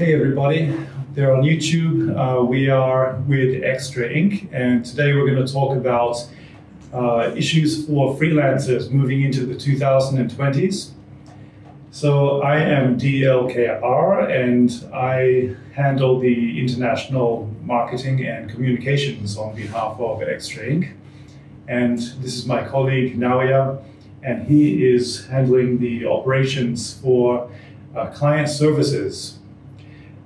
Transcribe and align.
Hey 0.00 0.14
everybody, 0.14 0.74
they're 1.12 1.36
on 1.36 1.42
YouTube. 1.42 2.16
Uh, 2.16 2.42
we 2.42 2.70
are 2.70 3.22
with 3.28 3.62
Xtra 3.62 4.10
Inc. 4.10 4.48
and 4.50 4.82
today 4.82 5.12
we're 5.12 5.26
going 5.26 5.46
to 5.46 5.52
talk 5.52 5.76
about 5.76 6.26
uh, 6.94 7.34
issues 7.36 7.84
for 7.84 8.16
freelancers 8.16 8.90
moving 8.90 9.20
into 9.20 9.44
the 9.44 9.54
2020s. 9.54 10.92
So 11.90 12.40
I 12.40 12.60
am 12.60 12.98
DLKR 12.98 14.30
and 14.30 14.70
I 14.94 15.54
handle 15.74 16.18
the 16.18 16.58
international 16.58 17.54
marketing 17.62 18.26
and 18.26 18.48
communications 18.48 19.36
on 19.36 19.54
behalf 19.54 20.00
of 20.00 20.20
Xtra 20.20 20.66
Inc. 20.66 20.94
And 21.68 21.98
this 21.98 22.36
is 22.36 22.46
my 22.46 22.66
colleague 22.66 23.18
Naoya, 23.18 23.84
and 24.22 24.48
he 24.48 24.82
is 24.82 25.26
handling 25.26 25.78
the 25.78 26.06
operations 26.06 26.94
for 27.02 27.50
uh, 27.94 28.06
client 28.06 28.48
services. 28.48 29.39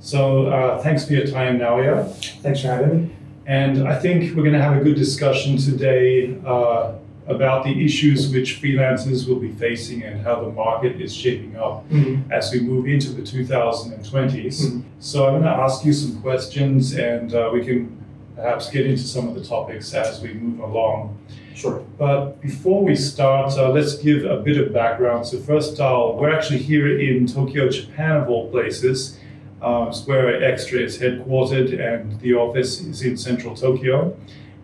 So 0.04 0.48
uh, 0.48 0.82
thanks 0.82 1.06
for 1.06 1.14
your 1.14 1.26
time, 1.26 1.58
Naoya. 1.58 2.14
Thanks 2.42 2.60
for 2.60 2.66
having 2.68 3.04
me. 3.06 3.10
And 3.46 3.88
I 3.88 3.98
think 3.98 4.36
we're 4.36 4.42
going 4.42 4.52
to 4.54 4.60
have 4.60 4.76
a 4.76 4.84
good 4.84 4.96
discussion 4.96 5.56
today 5.56 6.36
uh, 6.44 6.92
about 7.26 7.64
the 7.64 7.82
issues 7.86 8.28
which 8.30 8.60
freelancers 8.60 9.26
will 9.26 9.40
be 9.40 9.50
facing 9.52 10.02
and 10.02 10.20
how 10.20 10.42
the 10.44 10.50
market 10.50 11.00
is 11.00 11.14
shaping 11.14 11.56
up 11.56 11.88
Mm-hmm. 11.88 12.30
as 12.30 12.52
we 12.52 12.60
move 12.60 12.86
into 12.86 13.12
the 13.12 13.22
2020s. 13.22 14.60
Mhm. 14.66 14.82
So 15.00 15.24
I'm 15.26 15.32
going 15.32 15.42
to 15.44 15.48
ask 15.48 15.86
you 15.86 15.92
some 15.94 16.20
questions 16.20 16.92
and 16.94 17.34
uh, 17.34 17.48
we 17.52 17.64
can 17.64 17.96
perhaps 18.36 18.68
get 18.70 18.84
into 18.84 19.04
some 19.04 19.26
of 19.28 19.34
the 19.34 19.42
topics 19.44 19.94
as 19.94 20.20
we 20.20 20.34
move 20.34 20.60
along. 20.60 21.16
Sure. 21.54 21.82
But 21.98 22.42
before 22.42 22.84
we 22.84 22.94
start, 22.94 23.56
uh, 23.56 23.70
let's 23.70 23.94
give 23.96 24.24
a 24.26 24.36
bit 24.40 24.58
of 24.58 24.72
background. 24.74 25.24
So 25.26 25.38
first, 25.38 25.80
uh, 25.80 26.12
we're 26.14 26.34
actually 26.36 26.58
here 26.58 26.98
in 26.98 27.26
Tokyo, 27.26 27.70
Japan, 27.70 28.16
of 28.18 28.28
all 28.28 28.50
places. 28.50 29.18
It's 29.66 30.06
where 30.06 30.40
Xtra 30.40 30.80
is 30.80 30.98
headquartered, 30.98 31.72
and 31.80 32.20
the 32.20 32.34
office 32.34 32.80
is 32.80 33.02
in 33.02 33.16
central 33.16 33.56
Tokyo. 33.56 34.16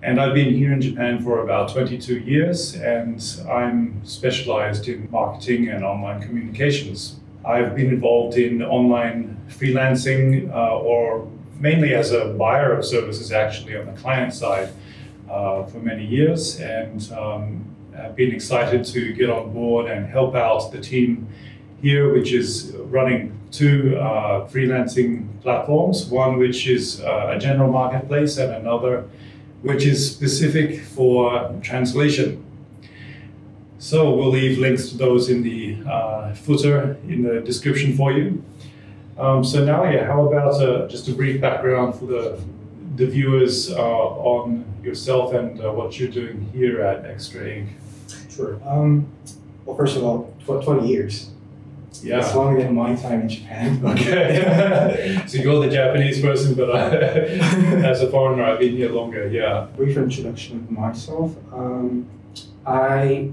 And 0.02 0.20
I've 0.20 0.34
been 0.34 0.54
here 0.54 0.72
in 0.72 0.80
Japan 0.80 1.22
for 1.22 1.42
about 1.42 1.72
22 1.72 2.18
years, 2.20 2.74
and 2.74 3.22
I'm 3.50 4.04
specialized 4.04 4.88
in 4.88 5.08
marketing 5.10 5.68
and 5.68 5.84
online 5.84 6.20
communications. 6.20 7.20
I've 7.44 7.74
been 7.74 7.88
involved 7.88 8.36
in 8.36 8.62
online 8.62 9.36
freelancing, 9.48 10.50
uh, 10.52 10.78
or 10.78 11.28
mainly 11.58 11.94
as 11.94 12.12
a 12.12 12.34
buyer 12.34 12.72
of 12.72 12.84
services, 12.84 13.32
actually 13.32 13.76
on 13.76 13.86
the 13.86 13.92
client 13.92 14.34
side 14.34 14.70
uh, 15.30 15.64
for 15.64 15.78
many 15.78 16.04
years 16.04 16.60
and 16.60 17.12
um, 17.12 17.64
have 17.94 18.16
been 18.16 18.34
excited 18.34 18.84
to 18.84 19.12
get 19.12 19.30
on 19.30 19.52
board 19.52 19.90
and 19.90 20.06
help 20.06 20.34
out 20.34 20.72
the 20.72 20.80
team 20.80 21.28
here, 21.82 22.12
which 22.12 22.32
is 22.32 22.74
running 22.76 23.38
two 23.50 23.96
uh, 23.98 24.46
freelancing 24.48 25.26
platforms 25.42 26.06
one 26.06 26.38
which 26.38 26.68
is 26.68 27.00
uh, 27.00 27.32
a 27.34 27.38
general 27.38 27.70
marketplace 27.72 28.36
and 28.38 28.52
another 28.54 29.04
which 29.62 29.84
is 29.84 30.08
specific 30.10 30.80
for 30.80 31.52
translation. 31.62 32.44
So 33.78 34.14
we'll 34.14 34.30
leave 34.30 34.58
links 34.58 34.90
to 34.90 34.96
those 34.96 35.28
in 35.28 35.42
the 35.42 35.78
uh, 35.88 36.34
footer 36.34 36.96
in 37.08 37.22
the 37.22 37.40
description 37.40 37.96
for 37.96 38.12
you. 38.12 38.42
Um, 39.18 39.44
so 39.44 39.64
now, 39.64 39.84
yeah, 39.84 40.06
how 40.06 40.26
about 40.26 40.62
uh, 40.62 40.88
just 40.88 41.08
a 41.08 41.12
brief 41.12 41.40
background 41.40 41.94
for 41.94 42.06
the 42.06 42.40
the 42.96 43.06
viewers 43.06 43.70
uh, 43.70 43.78
on 43.78 44.64
yourself 44.82 45.32
and 45.32 45.60
uh, 45.60 45.72
what 45.72 45.98
you're 45.98 46.10
doing 46.10 46.50
here 46.52 46.82
at 46.82 47.04
Xtra 47.04 47.42
Inc. 47.46 47.68
Sure. 48.34 48.60
Um, 48.66 49.08
well, 49.64 49.76
first 49.76 49.96
of 49.96 50.04
all, 50.04 50.34
tw- 50.44 50.62
20 50.64 50.88
years. 50.88 51.30
It's 51.92 52.34
longer 52.34 52.62
than 52.62 52.74
my 52.74 52.94
time 52.94 53.22
in 53.22 53.28
Japan. 53.28 53.80
Okay. 53.90 55.22
so 55.26 55.38
you're 55.38 55.60
the 55.60 55.70
Japanese 55.70 56.20
person, 56.20 56.54
but 56.54 56.70
I, 56.74 56.80
as 57.90 58.02
a 58.02 58.10
foreigner, 58.10 58.44
I've 58.44 58.60
been 58.60 58.76
here 58.76 58.90
longer. 58.90 59.28
Yeah. 59.28 59.66
Brief 59.76 59.96
introduction 59.96 60.58
of 60.58 60.70
myself. 60.70 61.36
Um, 61.52 62.08
I 62.66 63.30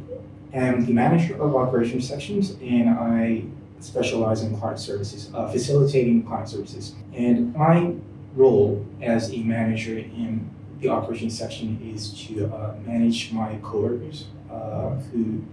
am 0.54 0.86
the 0.86 0.94
manager 0.94 1.42
of 1.42 1.56
operations 1.56 2.08
sections, 2.08 2.56
and 2.62 2.90
I 2.90 3.44
specialize 3.80 4.42
in 4.44 4.58
client 4.58 4.80
services, 4.80 5.30
uh, 5.34 5.50
facilitating 5.52 6.24
client 6.24 6.50
services. 6.50 6.96
And 7.14 7.54
my 7.56 7.94
role 8.36 8.86
as 9.02 9.32
a 9.32 9.38
manager 9.38 9.98
in 9.98 10.50
the 10.80 10.90
operations 10.90 11.38
section 11.38 11.80
is 11.94 12.14
to 12.28 12.46
uh, 12.48 12.76
manage 12.86 13.32
my 13.32 13.58
coworkers 13.62 14.26
uh, 14.52 14.92
who 15.12 15.44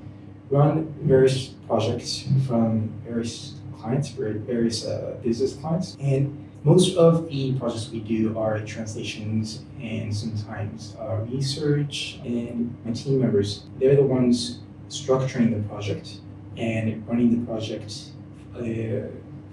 run 0.50 0.94
various 1.02 1.48
projects 1.66 2.24
from 2.46 2.92
various 3.06 3.54
clients, 3.78 4.08
various 4.08 4.86
uh, 4.86 5.16
business 5.22 5.54
clients. 5.54 5.96
And 6.00 6.44
most 6.64 6.96
of 6.96 7.28
the 7.28 7.52
projects 7.58 7.90
we 7.90 8.00
do 8.00 8.38
are 8.38 8.60
translations 8.60 9.64
and 9.80 10.14
sometimes 10.14 10.96
uh, 10.98 11.18
research. 11.30 12.18
And 12.24 12.74
my 12.84 12.92
team 12.92 13.20
members, 13.20 13.64
they're 13.78 13.96
the 13.96 14.02
ones 14.02 14.60
structuring 14.88 15.54
the 15.54 15.68
project 15.68 16.20
and 16.56 17.06
running 17.06 17.38
the 17.38 17.46
project 17.46 18.04
uh, 18.56 19.08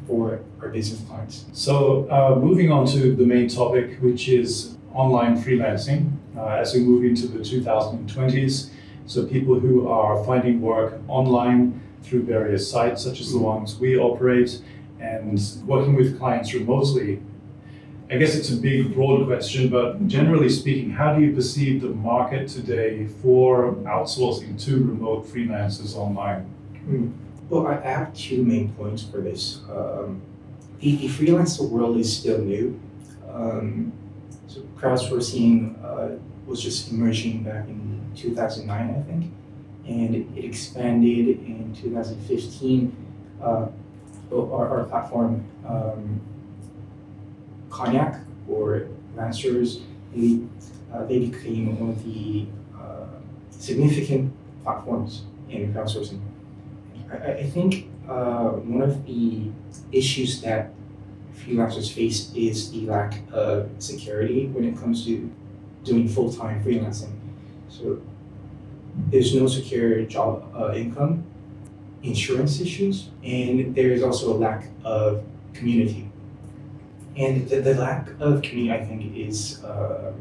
for 0.08 0.42
our 0.62 0.70
business 0.70 1.02
clients. 1.08 1.46
So 1.54 2.08
uh, 2.10 2.40
moving 2.40 2.72
on 2.72 2.86
to 2.88 3.16
the 3.16 3.26
main 3.26 3.50
topic, 3.50 3.98
which 4.02 4.30
is 4.30 4.78
online 4.94 5.42
freelancing, 5.42 6.12
uh, 6.38 6.48
as 6.48 6.74
we 6.74 6.82
move 6.82 7.04
into 7.04 7.28
the 7.28 7.40
2020s. 7.40 8.70
So 9.06 9.26
people 9.26 9.60
who 9.60 9.88
are 9.88 10.24
finding 10.24 10.62
work 10.62 11.00
online 11.08 11.82
through 12.04 12.24
various 12.24 12.70
sites, 12.70 13.04
such 13.04 13.20
as 13.20 13.32
the 13.32 13.40
ones 13.40 13.80
we 13.80 13.98
operate, 13.98 14.62
and 15.00 15.40
working 15.66 15.96
with 15.96 16.18
clients 16.20 16.54
remotely. 16.54 17.22
I 18.10 18.18
guess 18.18 18.36
it's 18.36 18.52
a 18.52 18.58
big, 18.58 18.94
broad 18.94 19.26
question, 19.26 19.70
but 19.70 20.06
generally 20.08 20.50
speaking, 20.50 20.92
how 20.92 21.16
do 21.16 21.22
you 21.22 21.34
perceive 21.34 21.82
the 21.82 21.90
market 21.90 22.50
today 22.50 23.08
for 23.08 23.74
outsourcing 23.86 24.62
to 24.66 24.84
remote 24.84 25.26
freelancers 25.26 25.96
online? 25.96 26.46
Well, 27.50 27.68
I 27.68 27.76
I 27.78 27.92
have 28.00 28.14
two 28.14 28.44
main 28.44 28.74
points 28.74 29.04
for 29.04 29.22
this. 29.22 29.62
Um, 29.70 30.22
the, 30.80 30.96
the 30.96 31.08
freelancer 31.08 31.70
world 31.70 31.98
is 31.98 32.16
still 32.16 32.40
new. 32.40 32.80
Um, 33.30 33.94
so 34.48 34.62
crowdsourcing 34.78 35.82
uh, 35.84 36.18
was 36.46 36.62
just 36.62 36.92
emerging 36.92 37.44
back 37.44 37.68
in 37.68 37.91
2009, 38.16 38.90
I 38.90 39.02
think, 39.04 39.32
and 39.88 40.16
it, 40.16 40.46
expanded 40.46 41.28
in 41.46 41.76
2015. 41.80 42.96
Uh, 43.42 43.68
our, 44.32 44.70
our 44.80 44.84
platform, 44.86 45.44
um, 45.68 46.22
Conyac 47.70 48.24
or 48.50 48.88
Lancers, 49.16 49.82
they, 50.16 50.40
uh, 50.94 51.06
they 51.06 51.20
became 51.20 51.80
one 51.80 51.90
of 51.92 52.04
the 52.04 52.46
uh, 52.78 53.06
significant 53.50 54.34
platforms 54.64 55.24
in 55.50 55.74
crowdsourcing. 55.74 56.20
I, 57.12 57.34
I- 57.34 57.44
think 57.50 57.90
uh, 58.08 58.50
one 58.50 58.82
of 58.82 59.06
the 59.06 59.50
issues 59.92 60.42
that 60.42 60.72
freelancers 61.38 61.92
face 61.92 62.32
is 62.36 62.72
the 62.72 62.86
lack 62.86 63.20
of 63.32 63.70
security 63.80 64.48
when 64.48 64.64
it 64.66 64.78
comes 64.78 65.06
to 65.06 65.30
doing 65.84 66.08
full 66.08 66.32
time 66.32 66.64
freelancing. 66.64 67.12
So 67.72 68.02
there's 69.10 69.34
no 69.34 69.48
secure 69.48 70.04
job 70.04 70.54
uh, 70.56 70.74
income, 70.74 71.24
insurance 72.04 72.60
issues, 72.60 73.10
and 73.24 73.74
there 73.74 73.92
is 73.92 74.04
also 74.04 74.34
a 74.34 74.38
lack 74.38 74.68
of 74.84 75.24
community. 75.54 76.10
And 77.16 77.48
the, 77.50 77.62
the 77.62 77.76
lack 77.76 78.10
of 78.20 78.42
community, 78.42 78.72
I 78.72 78.86
think, 78.86 79.16
is 79.16 79.64
uh, 79.64 80.14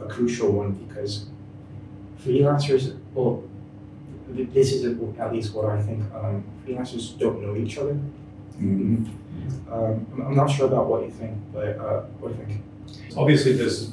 a 0.00 0.06
crucial 0.06 0.50
one 0.50 0.72
because 0.72 1.26
freelancers, 2.24 2.98
well, 3.14 3.44
this 4.28 4.72
is 4.72 4.84
at 5.18 5.32
least 5.32 5.54
what 5.54 5.66
I 5.66 5.82
think. 5.82 6.02
Um, 6.14 6.44
freelancers 6.66 7.18
don't 7.18 7.42
know 7.42 7.56
each 7.56 7.78
other. 7.78 7.98
Um, 8.60 10.06
I'm, 10.12 10.26
I'm 10.26 10.36
not 10.36 10.50
sure 10.50 10.66
about 10.66 10.86
what 10.86 11.02
you 11.02 11.10
think, 11.10 11.36
but 11.52 11.78
uh, 11.78 12.02
what 12.18 12.32
do 12.32 12.38
you 12.38 12.46
think? 12.46 13.16
Obviously, 13.16 13.52
there's 13.52 13.92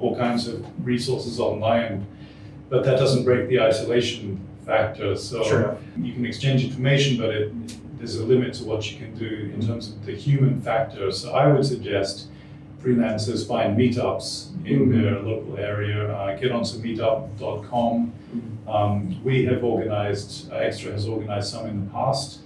all 0.00 0.16
kinds 0.16 0.48
of 0.48 0.64
resources 0.84 1.38
online, 1.40 2.06
but 2.68 2.84
that 2.84 2.98
doesn't 2.98 3.24
break 3.24 3.48
the 3.48 3.60
isolation 3.60 4.40
factor. 4.66 5.14
So 5.16 5.42
Sure. 5.42 5.76
you 6.00 6.12
can 6.12 6.24
exchange 6.26 6.64
information, 6.64 7.16
but 7.18 7.30
it, 7.30 7.52
there's 7.98 8.16
a 8.16 8.24
limit 8.24 8.54
to 8.54 8.64
what 8.64 8.90
you 8.90 8.98
can 8.98 9.14
do 9.16 9.50
in 9.54 9.66
terms 9.66 9.88
of 9.90 10.04
the 10.06 10.12
human 10.12 10.60
factor. 10.60 11.10
So 11.10 11.32
I 11.32 11.50
would 11.52 11.64
suggest 11.64 12.28
freelancers 12.82 13.46
find 13.46 13.78
meetups 13.78 14.48
in 14.66 14.88
Mhm. 14.88 15.02
their 15.02 15.20
local 15.20 15.56
area. 15.58 16.12
Uh, 16.12 16.36
get 16.36 16.52
onto 16.52 16.76
meetup.com. 16.78 18.12
Um, 18.68 19.16
we 19.24 19.44
have 19.46 19.62
organized, 19.64 20.50
uh, 20.52 20.56
Xtra 20.56 20.92
has 20.92 21.06
organized 21.06 21.48
some 21.52 21.66
in 21.66 21.84
the 21.84 21.90
past, 21.90 22.40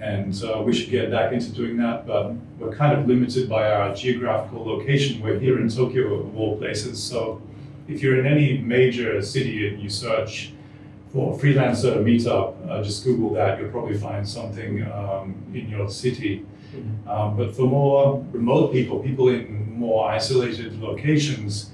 and 0.00 0.42
uh, 0.44 0.62
we 0.62 0.74
should 0.74 0.90
get 0.90 1.10
back 1.10 1.32
into 1.32 1.50
doing 1.52 1.76
that. 1.78 2.06
But 2.06 2.32
we're 2.58 2.74
kind 2.74 2.98
of 2.98 3.06
limited 3.06 3.48
by 3.48 3.70
our 3.70 3.94
geographical 3.94 4.64
location. 4.64 5.22
We're 5.22 5.38
here 5.38 5.58
in 5.60 5.68
Tokyo, 5.68 6.14
of 6.14 6.36
all 6.36 6.56
places. 6.58 7.02
So 7.02 7.40
if 7.88 8.02
you're 8.02 8.18
in 8.20 8.26
any 8.26 8.58
major 8.58 9.22
city 9.22 9.68
and 9.68 9.82
you 9.82 9.88
search 9.88 10.52
for 11.12 11.38
freelancer 11.38 11.96
meetup, 12.04 12.54
uh, 12.68 12.82
just 12.82 13.04
Google 13.04 13.32
that. 13.34 13.58
You'll 13.58 13.70
probably 13.70 13.96
find 13.96 14.28
something 14.28 14.82
um, 14.92 15.34
in 15.54 15.68
your 15.68 15.88
city. 15.88 16.44
Mhm. 16.74 17.08
Um, 17.08 17.36
but 17.36 17.54
for 17.56 17.62
more 17.62 18.24
remote 18.32 18.72
people, 18.72 18.98
people 18.98 19.28
in 19.28 19.78
more 19.78 20.10
isolated 20.10 20.80
locations, 20.80 21.70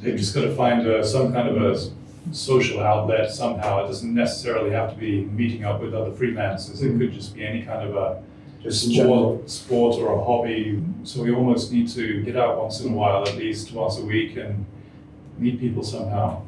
they've 0.00 0.16
just 0.16 0.34
got 0.34 0.42
to 0.42 0.54
find 0.54 0.86
uh, 0.86 1.02
some 1.02 1.32
kind 1.32 1.48
of 1.48 1.56
a 1.62 1.78
social 2.32 2.80
outlet 2.80 3.30
somehow. 3.30 3.84
It 3.84 3.88
doesn't 3.88 4.14
necessarily 4.14 4.70
have 4.70 4.90
to 4.94 4.96
be 4.96 5.24
meeting 5.24 5.64
up 5.64 5.80
with 5.80 5.94
other 5.94 6.10
freelancers. 6.12 6.82
It 6.82 6.98
could 6.98 7.12
just 7.12 7.34
be 7.34 7.44
any 7.44 7.62
kind 7.62 7.88
of 7.88 7.96
a 7.96 8.22
Just 8.62 8.90
sport, 8.90 9.48
sport 9.48 9.96
or 9.96 10.12
a 10.12 10.24
hobby. 10.24 10.82
So 11.02 11.22
we 11.22 11.32
almost 11.32 11.72
need 11.72 11.88
to 11.90 12.22
get 12.22 12.36
out 12.36 12.58
once 12.58 12.80
in 12.80 12.92
a 12.92 12.96
while, 12.96 13.26
at 13.26 13.36
least 13.36 13.72
once 13.72 13.98
a 13.98 14.04
week, 14.04 14.36
and 14.36 14.66
meet 15.38 15.58
people 15.58 15.82
somehow. 15.82 16.42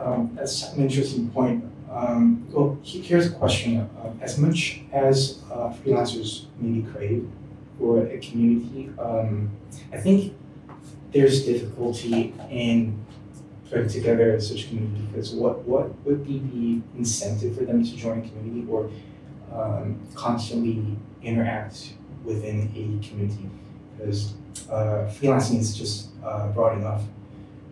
Um, 0.00 0.30
that's 0.34 0.72
an 0.72 0.82
interesting 0.82 1.30
point. 1.30 1.64
Um, 1.90 2.46
well, 2.50 2.78
here's 2.82 3.26
a 3.26 3.34
question. 3.34 3.88
Uh, 3.98 4.10
as 4.20 4.38
much 4.38 4.82
as 4.92 5.42
uh, 5.52 5.72
freelancers 5.72 6.46
maybe 6.58 6.82
crave 6.90 7.28
for 7.78 8.06
a 8.06 8.18
community, 8.18 8.90
um, 8.98 9.50
I 9.92 9.98
think 9.98 10.34
there's 11.12 11.44
difficulty 11.44 12.34
in 12.50 12.98
putting 13.70 13.88
together 13.88 14.38
such 14.40 14.64
a 14.64 14.68
community 14.68 15.02
because 15.10 15.32
what, 15.32 15.60
what 15.62 15.94
would 16.04 16.26
be 16.26 16.38
the 16.38 16.98
incentive 16.98 17.56
for 17.56 17.64
them 17.64 17.82
to 17.82 17.96
join 17.96 18.18
a 18.18 18.28
community 18.28 18.70
or 18.70 18.90
um, 19.52 20.00
constantly 20.14 20.84
interact 21.22 21.94
within 22.24 22.70
a 22.74 23.06
community? 23.06 23.48
Because 23.96 24.34
uh, 24.70 25.10
freelancing 25.10 25.58
is 25.58 25.76
just 25.76 26.10
uh, 26.24 26.48
broad 26.48 26.78
enough. 26.78 27.02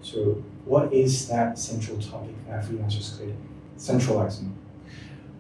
So 0.02 0.42
what 0.64 0.92
is 0.92 1.28
that 1.28 1.58
central 1.58 1.98
topic 1.98 2.34
that 2.48 2.64
freelancers 2.64 3.18
could 3.18 3.34
centralize 3.76 4.38
on? 4.38 4.56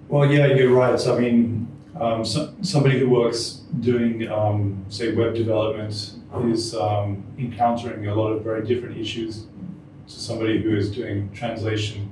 Well, 0.08 0.30
yeah, 0.30 0.46
you're 0.46 0.74
right. 0.74 0.98
So, 0.98 1.16
I 1.16 1.20
mean, 1.20 1.68
um, 1.98 2.24
so, 2.24 2.52
somebody 2.62 2.98
who 2.98 3.08
works 3.08 3.62
doing, 3.80 4.28
um, 4.30 4.84
say, 4.88 5.14
web 5.14 5.34
development 5.34 5.90
is 6.44 6.74
um, 6.74 7.22
encountering 7.38 8.06
a 8.08 8.14
lot 8.14 8.30
of 8.30 8.42
very 8.42 8.66
different 8.66 8.98
issues 8.98 9.46
to 10.08 10.14
somebody 10.20 10.62
who 10.62 10.76
is 10.76 10.90
doing 10.90 11.30
translation. 11.32 12.10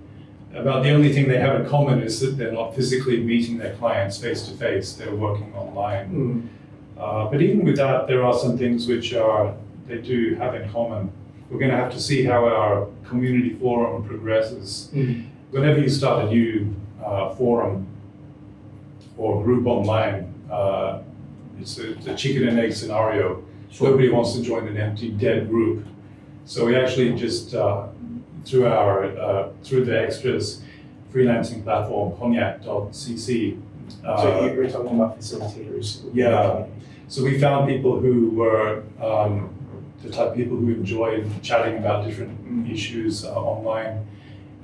About 0.55 0.83
the 0.83 0.91
only 0.91 1.13
thing 1.13 1.29
they 1.29 1.39
have 1.39 1.61
in 1.61 1.69
common 1.69 2.03
is 2.03 2.19
that 2.21 2.37
they're 2.37 2.53
not 2.53 2.75
physically 2.75 3.21
meeting 3.23 3.59
their 3.59 3.75
clients 3.77 4.19
face 4.19 4.43
to 4.49 4.53
face. 4.57 4.95
They're 4.95 5.15
working 5.15 5.53
online. 5.55 6.51
Uh, 6.99 7.31
but 7.31 7.41
even 7.41 7.65
with 7.65 7.77
that, 7.77 8.07
there 8.09 8.25
are 8.25 8.37
some 8.37 8.59
things 8.59 8.87
which 8.89 9.15
are 9.15 9.55
they 9.87 9.99
do 9.99 10.35
have 10.37 10.55
in 10.55 10.69
common. 10.71 11.11
We're 11.49 11.59
going 11.59 11.71
to 11.71 11.77
have 11.77 11.93
to 11.93 12.01
see 12.01 12.25
how 12.25 12.47
our 12.47 12.87
community 13.09 13.55
forum 13.55 14.05
progresses. 14.05 14.91
Mhm. 14.95 15.25
Whenever 15.51 15.81
you 15.81 15.89
start 15.89 16.25
a 16.27 16.29
new 16.29 16.75
uh, 17.05 17.31
forum 17.35 17.87
or 19.17 19.43
group 19.43 19.67
online, 19.67 20.33
uh, 20.51 21.01
it's 21.61 21.79
a, 21.79 21.93
it's 21.93 22.07
a 22.07 22.15
chicken 22.15 22.47
and 22.49 22.59
egg 22.59 22.73
scenario. 22.73 23.43
Nobody 23.81 24.09
wants 24.11 24.35
to 24.35 24.43
join 24.43 24.67
an 24.69 24.77
empty, 24.77 25.11
dead 25.11 25.49
group. 25.49 25.85
So 26.53 26.67
we 26.67 26.75
actually 26.83 27.13
just 27.15 27.55
uh, 27.55 27.87
through 28.45 28.67
our 28.67 29.05
uh, 29.27 29.49
through 29.65 29.85
the 29.85 29.97
extras 30.07 30.63
freelancing 31.13 31.63
platform 31.63 32.07
conyac.cc. 32.21 33.29
Uh, 34.05 34.23
So 34.23 34.27
you- 34.45 34.53
you're 34.55 34.69
talking 34.77 34.95
about 34.99 35.13
facilitators. 35.21 35.87
Yeah. 36.13 36.65
so 37.13 37.19
we 37.29 37.33
found 37.47 37.61
people 37.75 37.95
who 38.05 38.15
were 38.41 38.69
um, 39.09 39.33
the 40.03 40.11
type 40.17 40.29
of 40.31 40.35
people 40.41 40.57
who 40.63 40.69
enjoyed 40.83 41.23
chatting 41.49 41.77
about 41.83 41.99
different 42.07 42.35
issues 42.77 43.25
uh, 43.25 43.53
online, 43.55 43.95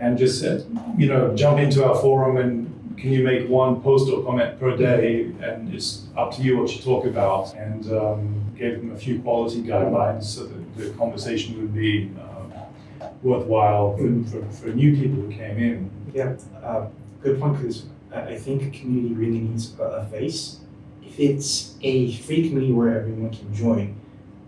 and 0.02 0.10
just 0.18 0.34
said, 0.42 0.58
you 1.00 1.06
know, 1.12 1.22
jump 1.42 1.56
into 1.64 1.78
our 1.86 1.96
forum 2.04 2.36
and 2.42 2.52
can 3.00 3.10
you 3.16 3.22
make 3.32 3.42
one 3.62 3.72
post 3.88 4.04
or 4.12 4.18
comment 4.28 4.50
per 4.60 4.72
day, 4.88 5.08
and 5.46 5.58
it's 5.74 5.88
up 6.20 6.28
to 6.34 6.42
you 6.42 6.52
what 6.58 6.68
you 6.74 6.80
talk 6.90 7.04
about, 7.14 7.44
and 7.66 7.82
um, 8.00 8.18
gave 8.56 8.78
them 8.78 8.92
a 8.92 8.96
few 8.96 9.20
quality 9.20 9.62
guidelines 9.62 10.24
so 10.24 10.46
that 10.46 10.76
the 10.76 10.90
conversation 10.90 11.58
would 11.60 11.74
be 11.74 12.10
uh, 12.18 13.06
worthwhile 13.22 13.96
for, 13.96 14.24
for, 14.30 14.52
for 14.52 14.68
new 14.68 14.94
people 14.96 15.22
who 15.22 15.30
came 15.30 15.58
in. 15.58 15.90
Yeah, 16.14 16.36
uh, 16.62 16.86
good 17.22 17.40
point, 17.40 17.60
because 17.60 17.84
I, 18.12 18.36
think 18.36 18.62
a 18.62 18.70
community 18.78 19.14
really 19.14 19.40
needs 19.40 19.78
a, 19.78 20.06
face. 20.06 20.60
If 21.02 21.20
it's 21.20 21.76
a 21.82 22.12
free 22.14 22.48
community 22.48 22.72
where 22.72 22.98
everyone 22.98 23.30
can 23.30 23.54
join, 23.54 23.96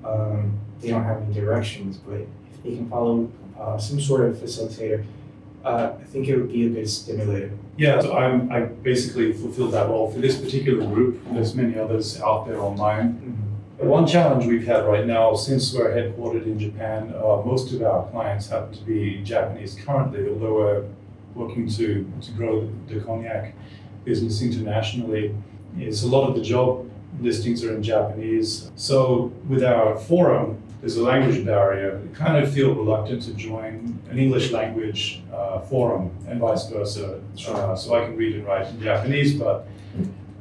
um, 0.05 0.59
they 0.81 0.89
don't 0.89 1.05
have 1.05 1.23
any 1.23 1.35
directions, 1.35 1.99
but 1.99 2.21
if 2.21 2.63
they 2.63 2.77
can 2.77 2.89
follow 2.89 3.31
uh, 3.59 3.79
some 3.79 4.01
sort 4.01 4.23
of 4.23 4.37
facilitator, 4.37 5.05
uh, 5.65 5.93
I 6.01 6.05
think 6.05 6.29
it 6.29 6.37
would 6.37 6.53
be 6.53 6.67
a 6.67 6.69
good 6.71 6.89
stimulator. 6.89 7.51
Yeah, 7.77 8.01
so 8.01 8.17
I'm, 8.17 8.51
I 8.51 8.61
basically 8.61 9.33
fulfilled 9.33 9.73
that 9.73 9.89
role 9.89 10.11
for 10.11 10.21
this 10.21 10.41
particular 10.41 10.87
group. 10.87 11.21
There's 11.33 11.55
many 11.55 11.79
others 11.79 12.21
out 12.21 12.47
there 12.47 12.61
online. 12.61 13.48
One 13.79 14.09
challenge 14.09 14.45
we've 14.45 14.67
had 14.67 14.87
right 14.87 15.07
now, 15.07 15.37
since 15.37 15.73
we're 15.73 15.93
headquartered 15.93 16.47
in 16.47 16.59
Japan, 16.59 17.15
uh, 17.17 17.43
most 17.45 17.73
of 17.73 17.81
our 17.81 18.11
clients 18.11 18.49
happen 18.49 18.73
to 18.73 18.83
be 18.83 19.23
Japanese 19.23 19.77
currently, 19.77 20.29
although 20.29 20.55
we're 20.55 20.85
working 21.37 21.69
to, 21.69 22.11
to 22.23 22.33
grow 22.33 22.69
the 22.89 22.97
conyac 22.97 23.53
business 24.05 24.43
internationally, 24.43 25.33
is 25.79 26.03
a 26.03 26.09
lot 26.09 26.29
of 26.29 26.35
the 26.35 26.43
job 26.43 26.91
listings 27.21 27.63
are 27.63 27.73
in 27.73 27.81
Japanese. 27.81 28.69
So 28.75 29.33
with 29.49 29.63
our 29.63 29.97
forum, 29.97 30.61
there's 30.81 30.97
a 30.97 31.05
language 31.05 31.45
barrier. 31.47 31.99
We 31.99 32.13
kind 32.13 32.43
of 32.43 32.53
feel 32.53 32.75
reluctant 32.75 33.23
to 33.23 33.35
join 33.35 33.97
an 34.11 34.19
English 34.19 34.51
language 34.51 35.23
uh, 35.33 35.61
forum 35.61 36.11
and 36.27 36.41
vice 36.41 36.69
versa. 36.69 37.21
Uh, 37.47 37.77
so 37.77 37.95
I 37.95 38.07
can 38.07 38.17
read 38.17 38.35
and 38.35 38.45
write 38.45 38.67
in 38.71 38.83
Japanese, 38.83 39.35
but 39.35 39.69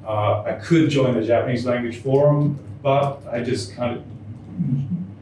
uh, 0.08 0.44
I 0.44 0.54
could 0.54 0.90
join 0.90 1.14
the 1.20 1.26
Japanese 1.26 1.66
language 1.66 1.98
forum, 2.02 2.58
but 2.82 3.22
I 3.32 3.42
just 3.44 3.76
kind 3.76 3.98
of 3.98 4.04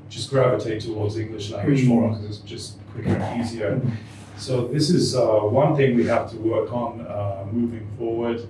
just 0.09 0.29
gravitate 0.29 0.81
towards 0.81 1.17
English 1.17 1.51
language 1.51 1.81
Mm. 1.83 1.87
forum 1.87 2.09
because 2.13 2.37
it's 2.37 2.49
just 2.49 2.77
quicker 2.91 3.09
and 3.09 3.41
easier. 3.41 3.81
So 4.37 4.67
this 4.67 4.89
is 4.89 5.15
uh, 5.15 5.39
one 5.63 5.75
thing 5.75 5.95
we 5.95 6.05
have 6.07 6.29
to 6.31 6.37
work 6.37 6.71
on 6.71 7.01
uh, 7.01 7.45
moving 7.51 7.87
forward. 7.97 8.47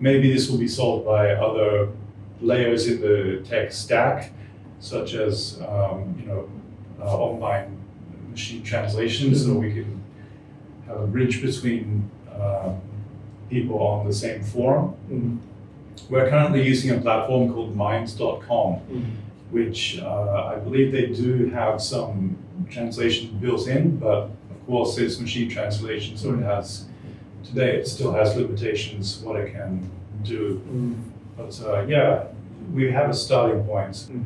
Maybe 0.00 0.32
this 0.32 0.48
will 0.50 0.58
be 0.58 0.68
solved 0.68 1.04
by 1.06 1.32
other 1.32 1.88
layers 2.40 2.86
in 2.88 3.00
the 3.00 3.42
tech 3.48 3.72
stack, 3.72 4.32
such 4.80 5.14
as 5.14 5.60
um, 5.68 6.16
you 6.20 6.26
know 6.26 6.48
uh, 7.00 7.16
online 7.28 7.76
machine 8.30 8.62
translation, 8.62 9.34
so 9.34 9.54
we 9.54 9.72
can 9.72 10.00
have 10.86 11.00
a 11.00 11.06
bridge 11.06 11.42
between 11.42 12.08
um, 12.40 12.76
people 13.50 13.78
on 13.82 14.06
the 14.06 14.12
same 14.12 14.42
forum. 14.42 14.94
Mhm. 15.10 15.38
We're 16.10 16.28
currently 16.28 16.62
using 16.66 16.90
a 16.90 16.98
platform 17.00 17.52
called 17.52 17.76
Minds.com, 17.76 18.70
Mhm. 18.90 19.04
which 19.50 20.00
uh, 20.02 20.52
I 20.54 20.56
believe 20.56 20.92
they 20.92 21.06
do 21.06 21.50
have 21.50 21.80
some 21.80 22.36
translation 22.70 23.38
built 23.40 23.66
in, 23.68 23.96
but 23.96 24.30
of 24.54 24.66
course 24.66 24.98
it's 24.98 25.18
machine 25.20 25.48
translation, 25.48 26.16
so 26.16 26.34
it 26.34 26.42
has 26.42 26.86
today 27.44 27.76
it 27.76 27.86
still 27.86 28.12
has 28.12 28.36
limitations 28.36 29.22
what 29.24 29.36
it 29.40 29.52
can 29.52 29.80
do. 30.24 30.60
Mhm. 30.70 30.94
But 31.36 31.52
uh, 31.66 31.84
yeah, 31.88 32.24
we 32.74 32.90
have 32.92 33.08
a 33.10 33.14
starting 33.14 33.62
point. 33.64 33.94
Mhm. 34.10 34.22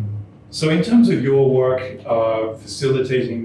So 0.51 0.69
in 0.71 0.83
terms 0.83 1.09
of 1.09 1.23
your 1.23 1.49
work, 1.51 1.83
uh, 2.07 2.55
facilitating 2.55 3.39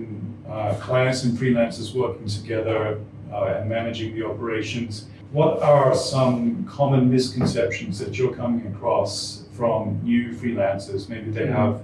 uh, 0.50 0.74
clients 0.80 1.24
and 1.26 1.38
freelancers 1.38 1.94
working 1.94 2.28
together 2.28 2.98
uh, 3.34 3.58
and 3.60 3.70
managing 3.70 4.16
the 4.16 4.24
operations, 4.26 5.08
what 5.32 5.62
are 5.62 5.94
some 5.94 6.66
common 6.66 7.10
misconceptions 7.10 8.00
that 8.00 8.18
you're 8.18 8.34
coming 8.34 8.68
across 8.74 9.46
from 9.54 10.02
new 10.04 10.30
freelancers? 10.30 11.10
Maybe 11.10 11.32
they 11.32 11.48
hmm. 11.48 11.54
have 11.54 11.82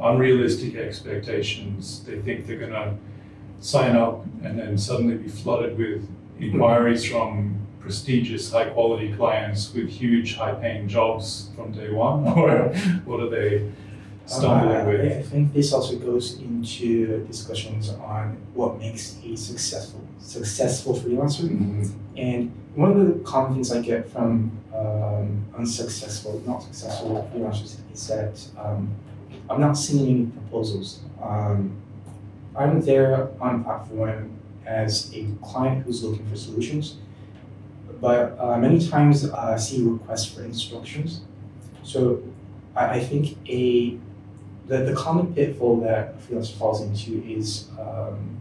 unrealistic 0.00 0.76
expectations. 0.76 2.04
They 2.04 2.20
think 2.20 2.46
they're 2.46 2.58
going 2.58 2.72
to 2.72 2.94
sign 3.60 3.96
up 3.96 4.24
and 4.42 4.58
then 4.58 4.78
suddenly 4.78 5.16
be 5.16 5.28
flooded 5.28 5.76
with 5.76 6.08
inquiries 6.38 7.04
from 7.04 7.66
prestigious, 7.80 8.52
high 8.52 8.66
quality 8.66 9.12
clients 9.14 9.72
with 9.72 9.88
huge, 9.88 10.36
high 10.36 10.54
paying 10.54 10.88
jobs 10.88 11.50
from 11.56 11.72
day 11.72 11.90
one? 11.90 12.26
Or 12.38 12.68
what 13.04 13.20
are 13.20 13.30
they 13.30 13.72
stumbling 14.28 14.76
Uh, 14.76 14.80
I- 14.80 14.86
with? 14.86 15.00
I 15.18 15.22
think 15.22 15.52
this 15.52 15.72
also 15.72 15.96
goes 15.98 16.38
into 16.38 17.24
discussions 17.26 17.90
on 18.14 18.36
what 18.54 18.78
makes 18.78 19.16
a 19.24 19.36
successful 19.36 20.00
successful 20.20 20.92
freelancer. 20.94 21.48
Mhm. 21.48 21.90
And 22.16 22.50
one 22.76 22.90
of 22.92 22.98
the 23.06 23.14
common 23.24 23.54
things 23.54 23.72
I 23.72 23.80
get 23.80 24.10
from 24.10 24.50
um, 24.74 25.44
unsuccessful, 25.56 26.40
not 26.46 26.62
successful 26.62 27.28
freelancers 27.32 27.76
is 27.94 28.06
that 28.08 28.34
um, 28.62 28.88
I'm 29.50 29.60
not 29.60 29.76
seeing 29.76 30.06
any 30.06 30.26
proposals. 30.26 31.00
Um, 31.22 31.70
I'm 32.54 32.80
there 32.82 33.28
on 33.40 33.64
platform 33.64 34.30
as 34.66 35.10
a 35.14 35.24
client 35.42 35.84
who's 35.84 36.04
looking 36.04 36.26
for 36.26 36.36
solutions, 36.36 36.96
but 38.00 38.36
uh, 38.38 38.58
many 38.58 38.78
times 38.86 39.28
I 39.30 39.56
see 39.56 39.82
requests 39.82 40.26
for 40.26 40.44
instructions. 40.44 41.22
So 41.82 42.20
I, 42.76 42.84
I 42.96 43.00
think 43.00 43.36
a 43.48 43.96
the, 44.68 44.78
the 44.84 44.94
common 44.94 45.34
pitfall 45.34 45.80
that 45.80 46.14
a 46.14 46.18
freelancer 46.18 46.56
falls 46.56 46.82
into 46.82 47.24
is 47.26 47.68
um, 47.80 48.36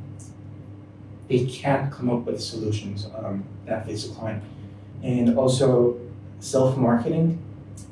they 1.29 1.45
can't 1.45 1.91
come 1.91 2.09
up 2.09 2.25
with 2.25 2.41
solutions 2.41 3.07
um, 3.17 3.43
that 3.65 3.85
fits 3.85 4.07
the 4.07 4.13
client. 4.13 4.43
And 5.03 5.37
also 5.37 5.99
self-marketing 6.39 7.41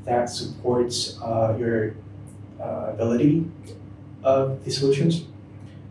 that 0.03 0.29
supports 0.29 1.19
uh, 1.21 1.55
your 1.57 1.95
uh, 2.61 2.91
ability 2.93 3.49
of 4.23 4.63
the 4.65 4.71
solutions. 4.71 5.25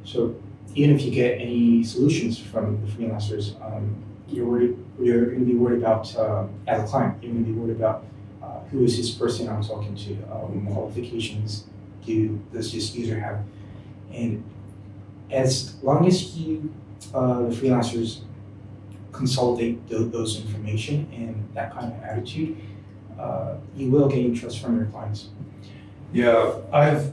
So 0.04 0.36
even 0.74 0.94
if 0.94 1.02
you 1.02 1.10
get 1.10 1.40
any 1.40 1.82
solutions 1.82 2.38
from 2.38 2.84
the 2.84 2.92
freelancers, 2.92 3.60
um, 3.64 3.96
you're 4.28 4.46
worried, 4.46 4.76
you're 5.00 5.26
going 5.26 5.40
to 5.40 5.46
be 5.46 5.54
worried 5.54 5.78
about 5.78 6.14
uh, 6.16 6.46
as 6.66 6.82
a 6.82 6.86
client. 6.86 7.22
You're 7.22 7.32
going 7.32 7.44
to 7.44 7.50
be 7.50 7.58
worried 7.58 7.76
about 7.76 8.04
uh, 8.42 8.60
who 8.70 8.84
is 8.84 8.96
this 8.96 9.10
person 9.10 9.48
I'm 9.48 9.62
talking 9.62 9.94
to, 9.94 10.12
um, 10.32 10.66
qualifications 10.72 11.64
do 12.06 12.40
does 12.52 12.72
this 12.72 12.94
user 12.94 13.18
have, 13.20 13.40
and 14.12 14.42
as 15.30 15.76
long 15.82 16.06
as 16.06 16.36
you 16.36 16.72
uh, 17.14 17.42
the 17.42 17.54
freelancers 17.54 18.20
consolidate 19.12 19.86
th- 19.88 20.10
those 20.10 20.40
information 20.40 21.06
and 21.14 21.48
that 21.54 21.72
kind 21.72 21.92
of 21.92 22.02
attitude, 22.02 22.56
uh, 23.18 23.54
you 23.76 23.90
will 23.90 24.08
gain 24.08 24.34
trust 24.34 24.60
from 24.60 24.76
your 24.76 24.86
clients. 24.86 25.28
Yeah, 26.12 26.54
I've 26.72 27.12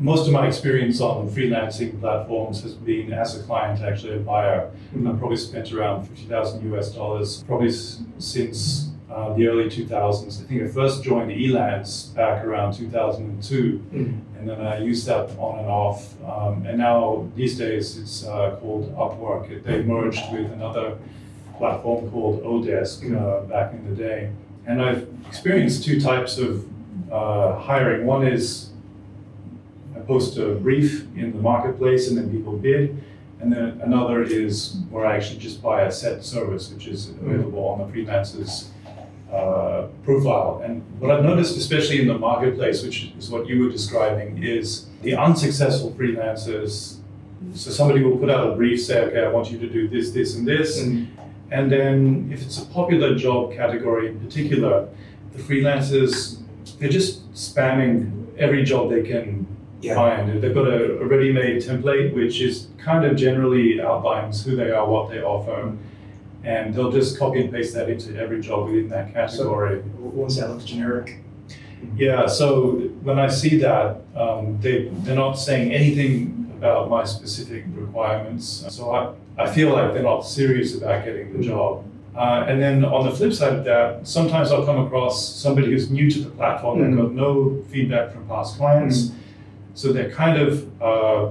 most 0.00 0.26
of 0.26 0.32
my 0.32 0.46
experience 0.48 1.00
on 1.00 1.28
freelancing 1.30 2.00
platforms 2.00 2.62
has 2.62 2.74
been 2.74 3.12
as 3.12 3.38
a 3.38 3.42
client, 3.44 3.80
actually 3.82 4.14
a 4.16 4.18
buyer. 4.18 4.70
Mhm. 4.94 5.08
I've 5.12 5.18
probably 5.18 5.36
spent 5.36 5.72
around 5.72 6.06
fifty 6.06 6.24
thousand 6.26 6.72
US 6.74 6.94
dollars, 6.94 7.44
probably 7.46 7.68
s- 7.68 8.02
since 8.18 8.90
uh, 9.12 9.34
the 9.34 9.46
early 9.46 9.68
two 9.70 9.86
thousands. 9.86 10.40
I 10.40 10.44
think 10.46 10.62
I 10.62 10.68
first 10.68 11.04
joined 11.04 11.30
Elance 11.30 12.14
back 12.14 12.44
around 12.44 12.72
two 12.72 12.88
thousand 12.88 13.42
and 14.38 14.48
then 14.48 14.60
I 14.60 14.78
used 14.78 15.06
that 15.06 15.30
on 15.38 15.58
and 15.60 15.68
off. 15.68 16.14
Um, 16.24 16.64
and 16.66 16.78
now 16.78 17.28
these 17.36 17.56
days 17.58 17.96
it's 17.98 18.24
uh, 18.26 18.56
called 18.60 18.92
Upwork. 18.96 19.50
It- 19.50 19.64
They 19.64 19.82
merged 19.82 20.24
with 20.32 20.50
another 20.52 20.96
platform 21.58 22.10
called 22.10 22.42
Odesk 22.42 23.04
uh, 23.14 23.42
back 23.46 23.72
in 23.72 23.88
the 23.88 23.94
day. 23.94 24.30
And 24.66 24.80
I've 24.82 25.06
experienced 25.28 25.84
two 25.84 26.00
types 26.00 26.38
of 26.38 26.64
uh, 27.12 27.54
hiring. 27.58 28.06
One 28.06 28.26
is 28.26 28.70
I 29.96 30.00
post 30.00 30.38
a 30.38 30.54
brief 30.54 31.06
in 31.16 31.32
the 31.32 31.38
marketplace 31.38 32.08
and 32.08 32.16
then 32.18 32.30
people 32.30 32.54
bid. 32.56 32.96
And 33.40 33.52
then 33.52 33.80
another 33.82 34.22
is 34.22 34.76
where 34.90 35.04
I 35.06 35.16
actually 35.16 35.38
just 35.40 35.62
buy 35.62 35.82
a 35.82 35.92
set 35.92 36.24
service, 36.24 36.70
which 36.72 36.86
is 36.88 37.10
available 37.10 37.64
on 37.68 37.78
the 37.80 37.86
freelancer's 37.92 38.70
uh, 39.32 39.86
profile. 40.04 40.60
And 40.64 40.82
what 41.00 41.10
I've 41.10 41.24
noticed, 41.24 41.56
especially 41.56 42.00
in 42.02 42.06
the 42.08 42.18
marketplace, 42.18 42.82
which 42.82 43.12
is 43.18 43.30
what 43.30 43.46
you 43.48 43.62
were 43.64 43.70
describing, 43.70 44.42
is 44.42 44.86
the 45.02 45.16
unsuccessful 45.16 45.90
freelancers. 45.98 46.96
So 47.54 47.70
somebody 47.70 48.02
will 48.04 48.18
put 48.18 48.30
out 48.30 48.52
a 48.52 48.54
brief, 48.56 48.82
say, 48.84 49.00
okay, 49.04 49.24
I 49.24 49.28
want 49.28 49.50
you 49.50 49.58
to 49.58 49.68
do 49.68 49.88
this, 49.88 50.10
this, 50.12 50.36
and 50.36 50.46
this. 50.46 50.80
Mhm. 50.80 51.06
And 51.50 51.70
then 51.70 52.30
if 52.32 52.42
it's 52.42 52.58
a 52.62 52.66
popular 52.66 53.14
job 53.16 53.52
category 53.52 54.08
in 54.08 54.20
particular, 54.20 54.88
the 55.32 55.42
freelancers, 55.42 56.38
they're 56.78 56.88
just 56.88 57.32
spamming 57.34 58.10
every 58.38 58.64
job 58.64 58.90
they 58.90 59.02
can 59.02 59.46
Yeah. 59.82 59.94
find. 59.96 60.40
They've 60.40 60.54
got 60.54 60.68
a, 60.68 60.98
a 61.00 61.04
ready-made 61.06 61.56
template 61.62 62.14
which 62.14 62.40
is 62.40 62.68
kind 62.78 63.04
of 63.04 63.16
generally 63.16 63.80
outlines 63.80 64.44
who 64.44 64.54
they 64.56 64.70
are, 64.70 64.86
what 64.88 65.10
they 65.10 65.20
offer, 65.20 65.72
and 66.44 66.74
they'll 66.74 66.90
just 66.92 67.18
copy 67.18 67.40
and 67.40 67.52
paste 67.52 67.74
that 67.74 67.88
into 67.88 68.16
every 68.16 68.40
job 68.40 68.66
within 68.66 68.88
that 68.88 69.12
category. 69.12 69.82
Once 69.98 70.36
that 70.38 70.50
looks 70.50 70.64
generic. 70.64 71.18
Yeah, 71.96 72.26
so 72.26 72.74
when 73.02 73.18
I 73.18 73.28
see 73.28 73.58
that, 73.58 74.02
um, 74.16 74.60
they, 74.60 74.88
they're 75.02 75.16
not 75.16 75.34
saying 75.34 75.72
anything 75.72 76.52
about 76.58 76.88
my 76.88 77.04
specific 77.04 77.64
requirements. 77.74 78.64
So 78.68 78.92
I, 78.92 79.14
I 79.42 79.50
feel 79.50 79.72
like 79.72 79.92
they're 79.92 80.02
not 80.02 80.22
serious 80.22 80.76
about 80.76 81.04
getting 81.04 81.32
the 81.36 81.42
job. 81.42 81.84
Uh, 82.14 82.44
and 82.46 82.60
then 82.60 82.84
on 82.84 83.06
the 83.06 83.10
flip 83.10 83.32
side 83.32 83.54
of 83.54 83.64
that, 83.64 84.06
sometimes 84.06 84.52
I'll 84.52 84.66
come 84.66 84.84
across 84.86 85.34
somebody 85.34 85.68
who's 85.68 85.90
new 85.90 86.10
to 86.10 86.20
the 86.20 86.30
platform 86.30 86.82
and 86.82 86.96
got 86.96 87.12
no 87.12 87.62
feedback 87.70 88.12
from 88.12 88.26
past 88.28 88.58
clients. 88.58 89.12
So 89.74 89.92
they're 89.92 90.10
kind 90.10 90.40
of, 90.40 90.82
uh, 90.82 91.30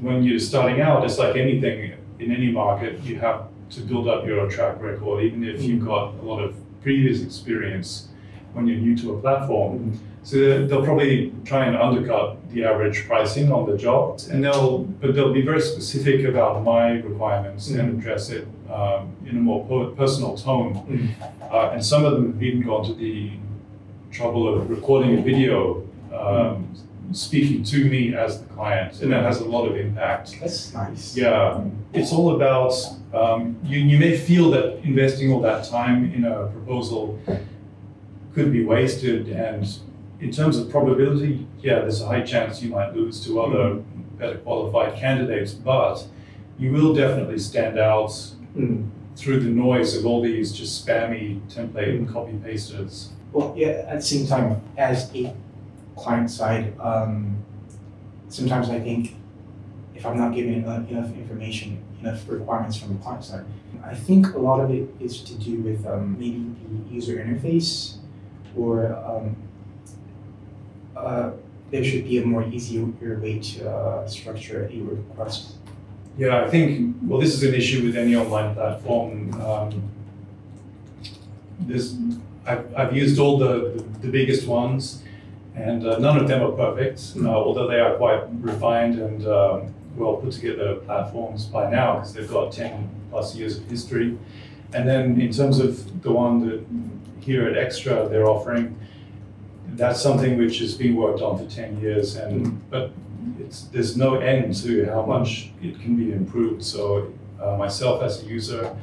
when 0.00 0.22
you're 0.22 0.38
starting 0.38 0.80
out, 0.80 1.04
it's 1.04 1.18
like 1.18 1.36
anything 1.36 1.92
in 2.18 2.32
any 2.32 2.50
market, 2.50 3.00
you 3.00 3.18
have 3.20 3.48
to 3.70 3.80
build 3.80 4.08
up 4.08 4.26
your 4.26 4.48
track 4.50 4.80
record, 4.80 5.24
even 5.24 5.44
if 5.44 5.62
you've 5.62 5.84
got 5.84 6.14
a 6.22 6.24
lot 6.24 6.40
of 6.42 6.54
previous 6.82 7.22
experience 7.22 8.08
when 8.52 8.66
you're 8.66 8.78
new 8.78 8.96
to 8.96 9.14
a 9.14 9.20
platform. 9.20 9.98
So 10.22 10.66
they'll- 10.66 10.84
probably 10.84 11.32
try 11.44 11.64
and 11.66 11.76
undercut 11.76 12.36
the 12.52 12.64
average 12.64 13.06
pricing 13.06 13.50
on 13.52 13.70
the 13.70 13.76
job, 13.76 14.20
and 14.30 14.42
they'll 14.44 14.78
but 15.00 15.14
they'll 15.14 15.32
be 15.32 15.42
very 15.42 15.60
specific 15.60 16.24
about 16.26 16.64
my 16.64 16.92
requirements 17.10 17.70
and 17.70 17.98
address 17.98 18.30
it 18.30 18.46
um, 18.70 19.08
in 19.28 19.36
a 19.36 19.40
more 19.40 19.64
personal 19.96 20.36
tone. 20.36 20.74
Mhm. 20.74 21.08
Uh, 21.52 21.70
and 21.72 21.84
some 21.84 22.04
of 22.04 22.12
them 22.12 22.32
have 22.32 22.42
even 22.42 22.62
gone 22.62 22.84
to 22.84 22.94
the 22.94 23.30
trouble 24.10 24.48
of 24.52 24.68
recording 24.70 25.18
a 25.18 25.22
video, 25.22 25.82
um, 26.12 26.68
speaking 27.12 27.62
to 27.64 27.84
me 27.84 28.14
as 28.14 28.40
the 28.42 28.46
client, 28.54 29.00
and 29.02 29.12
that 29.12 29.22
has 29.24 29.40
a 29.40 29.44
lot 29.44 29.66
of 29.66 29.76
impact. 29.76 30.36
That's 30.40 30.72
nice. 30.74 31.16
Yeah, 31.16 31.62
it's 31.92 32.12
all 32.12 32.36
about 32.36 32.74
um, 33.14 33.56
you. 33.64 33.78
You 33.78 33.98
may 33.98 34.16
feel 34.16 34.50
that 34.50 34.78
investing 34.84 35.32
all 35.32 35.40
that 35.42 35.64
time 35.68 36.12
in 36.12 36.24
a 36.24 36.46
proposal 36.48 37.18
could 38.34 38.52
be 38.52 38.64
wasted, 38.64 39.28
and 39.28 39.66
in 40.20 40.30
terms 40.30 40.58
of 40.58 40.68
probability, 40.70 41.46
yeah, 41.60 41.80
there's 41.80 42.02
a 42.02 42.06
high 42.06 42.22
chance 42.22 42.62
you 42.62 42.70
might 42.70 42.94
lose 42.94 43.24
to 43.26 43.40
other 43.40 43.76
better 44.18 44.38
qualified 44.38 44.96
candidates, 44.98 45.52
but 45.52 46.04
you 46.58 46.72
will 46.72 46.94
definitely 46.94 47.38
stand 47.38 47.78
out 47.78 48.10
Mm. 48.56 48.88
through 49.14 49.38
the 49.40 49.48
noise 49.50 49.94
of 49.96 50.04
all 50.06 50.20
these 50.22 50.52
just 50.52 50.84
spammy 50.84 51.38
template 51.48 51.90
and 51.90 52.08
copy 52.08 52.32
pasters. 52.42 53.10
Well, 53.32 53.52
yeah, 53.56 53.84
at 53.86 53.96
the 53.96 54.02
same 54.02 54.26
time, 54.26 54.60
as 54.76 55.14
a 55.14 55.32
client 55.98 56.30
side, 56.30 56.78
um, 56.80 57.36
sometimes 58.28 58.70
I 58.70 58.80
think 58.80 59.16
if 59.94 60.06
I'm 60.06 60.16
not 60.16 60.34
giving 60.34 60.54
enough, 60.54 60.88
enough 60.88 61.10
information, 61.12 61.82
enough 62.00 62.28
requirements 62.28 62.76
from 62.78 62.96
the 62.96 63.02
client 63.02 63.24
side, 63.24 63.44
I 63.84 63.94
think 63.94 64.34
a 64.34 64.38
lot 64.38 64.60
of 64.60 64.70
it 64.70 64.88
is 65.00 65.22
to 65.22 65.34
do 65.34 65.60
with 65.60 65.86
um, 65.86 66.16
maybe 66.18 66.54
the 66.68 66.94
user 66.94 67.16
interface 67.16 67.96
or 68.56 68.94
um, 68.96 69.36
uh, 70.96 71.30
there 71.70 71.84
should 71.84 72.04
be 72.04 72.18
a 72.18 72.24
more 72.24 72.44
easier 72.44 72.84
way 73.20 73.38
to 73.38 73.70
uh, 73.70 74.06
structure 74.06 74.70
a 74.72 74.80
request. 74.80 75.56
Yeah, 76.16 76.44
I 76.44 76.48
think, 76.50 76.96
well, 77.02 77.20
this 77.20 77.34
is 77.34 77.42
an 77.42 77.54
issue 77.54 77.84
with 77.86 77.96
any 77.96 78.16
online 78.16 78.54
platform. 78.54 79.32
Um, 79.40 79.82
there's, 81.60 81.96
I've, 82.46 82.74
I've 82.74 82.96
used 82.96 83.18
all 83.18 83.38
the, 83.38 83.84
the 84.00 84.08
biggest 84.08 84.48
ones, 84.48 85.02
and 85.58 85.86
uh, 85.86 85.98
none 85.98 86.16
of 86.18 86.28
them 86.28 86.42
are 86.42 86.52
perfect, 86.52 86.98
Mm. 87.14 87.26
uh, 87.26 87.30
although 87.30 87.66
they 87.66 87.80
are 87.80 87.94
quite 87.96 88.22
refined 88.40 88.98
and 88.98 89.26
um, 89.26 89.74
well 89.96 90.16
put 90.16 90.32
together 90.32 90.76
platforms 90.86 91.46
by 91.46 91.70
now 91.70 91.94
because 91.96 92.12
they've 92.14 92.30
got 92.30 92.52
10 92.52 92.88
plus 93.10 93.34
years 93.34 93.58
of 93.58 93.64
history. 93.68 94.16
And 94.72 94.88
then 94.88 95.20
in 95.20 95.32
terms 95.32 95.58
of 95.58 96.02
the 96.02 96.12
one 96.12 96.46
that 96.46 96.60
here 97.20 97.48
at 97.48 97.54
Xtra 97.68 98.08
they're 98.10 98.28
offering, 98.28 98.76
that's 99.74 100.00
something 100.00 100.38
which 100.38 100.58
has 100.60 100.74
been 100.74 100.94
worked 100.96 101.20
on 101.20 101.38
for 101.38 101.46
10 101.50 101.80
years, 101.80 102.16
and 102.16 102.36
but 102.70 102.90
it's, 103.40 103.62
there's 103.72 103.96
no 103.96 104.16
end 104.16 104.54
to 104.62 104.84
how 104.86 105.04
much 105.04 105.50
it 105.62 105.80
can 105.80 105.96
be 105.96 106.12
improved. 106.12 106.62
So 106.64 107.12
uh, 107.42 107.56
myself 107.56 108.02
as 108.02 108.22
a 108.22 108.26
user, 108.26 108.74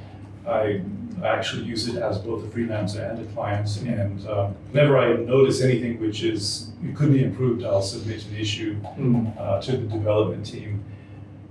I 0.48 0.82
actually 1.24 1.64
use 1.64 1.88
it 1.88 1.96
as 1.98 2.20
both 2.20 2.44
a 2.44 2.48
freelancer 2.48 3.10
and 3.10 3.20
a 3.20 3.32
client. 3.34 3.78
And 3.82 4.28
um, 4.28 4.56
whenever 4.72 4.98
I 4.98 5.14
notice 5.16 5.62
anything 5.62 6.00
which 6.00 6.24
is 6.24 6.72
it 6.84 6.96
could 6.96 7.12
be 7.14 7.24
improved, 7.24 7.64
I'll 7.64 7.82
submit 7.82 8.26
an 8.28 8.36
issue 8.36 8.76
Mm. 9.00 9.34
uh, 9.40 9.62
to 9.62 9.72
the 9.72 9.88
development 9.88 10.46
team, 10.46 10.84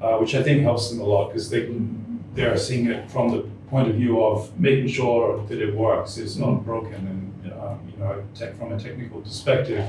uh, 0.01 0.17
which 0.19 0.35
I 0.35 0.43
think 0.43 0.63
helps 0.63 0.91
them 0.91 1.01
a 1.01 1.05
lot 1.05 1.29
because 1.29 1.51
they 1.51 1.69
they 2.35 2.45
are 2.45 2.57
seeing 2.57 2.87
it 2.87 3.11
from 3.11 3.31
the 3.31 3.41
point 3.71 3.89
of 3.89 3.95
view 3.95 4.23
of 4.23 4.59
making 4.59 4.89
sure 4.89 5.45
that 5.49 5.59
it 5.61 5.75
works, 5.75 6.19
it's 6.19 6.37
not 6.37 6.65
broken, 6.65 6.95
and 7.13 7.53
uh, 7.53 7.75
you 7.91 7.97
know, 7.99 8.23
tech, 8.35 8.57
from 8.59 8.73
a 8.73 8.79
technical 8.79 9.21
perspective. 9.21 9.85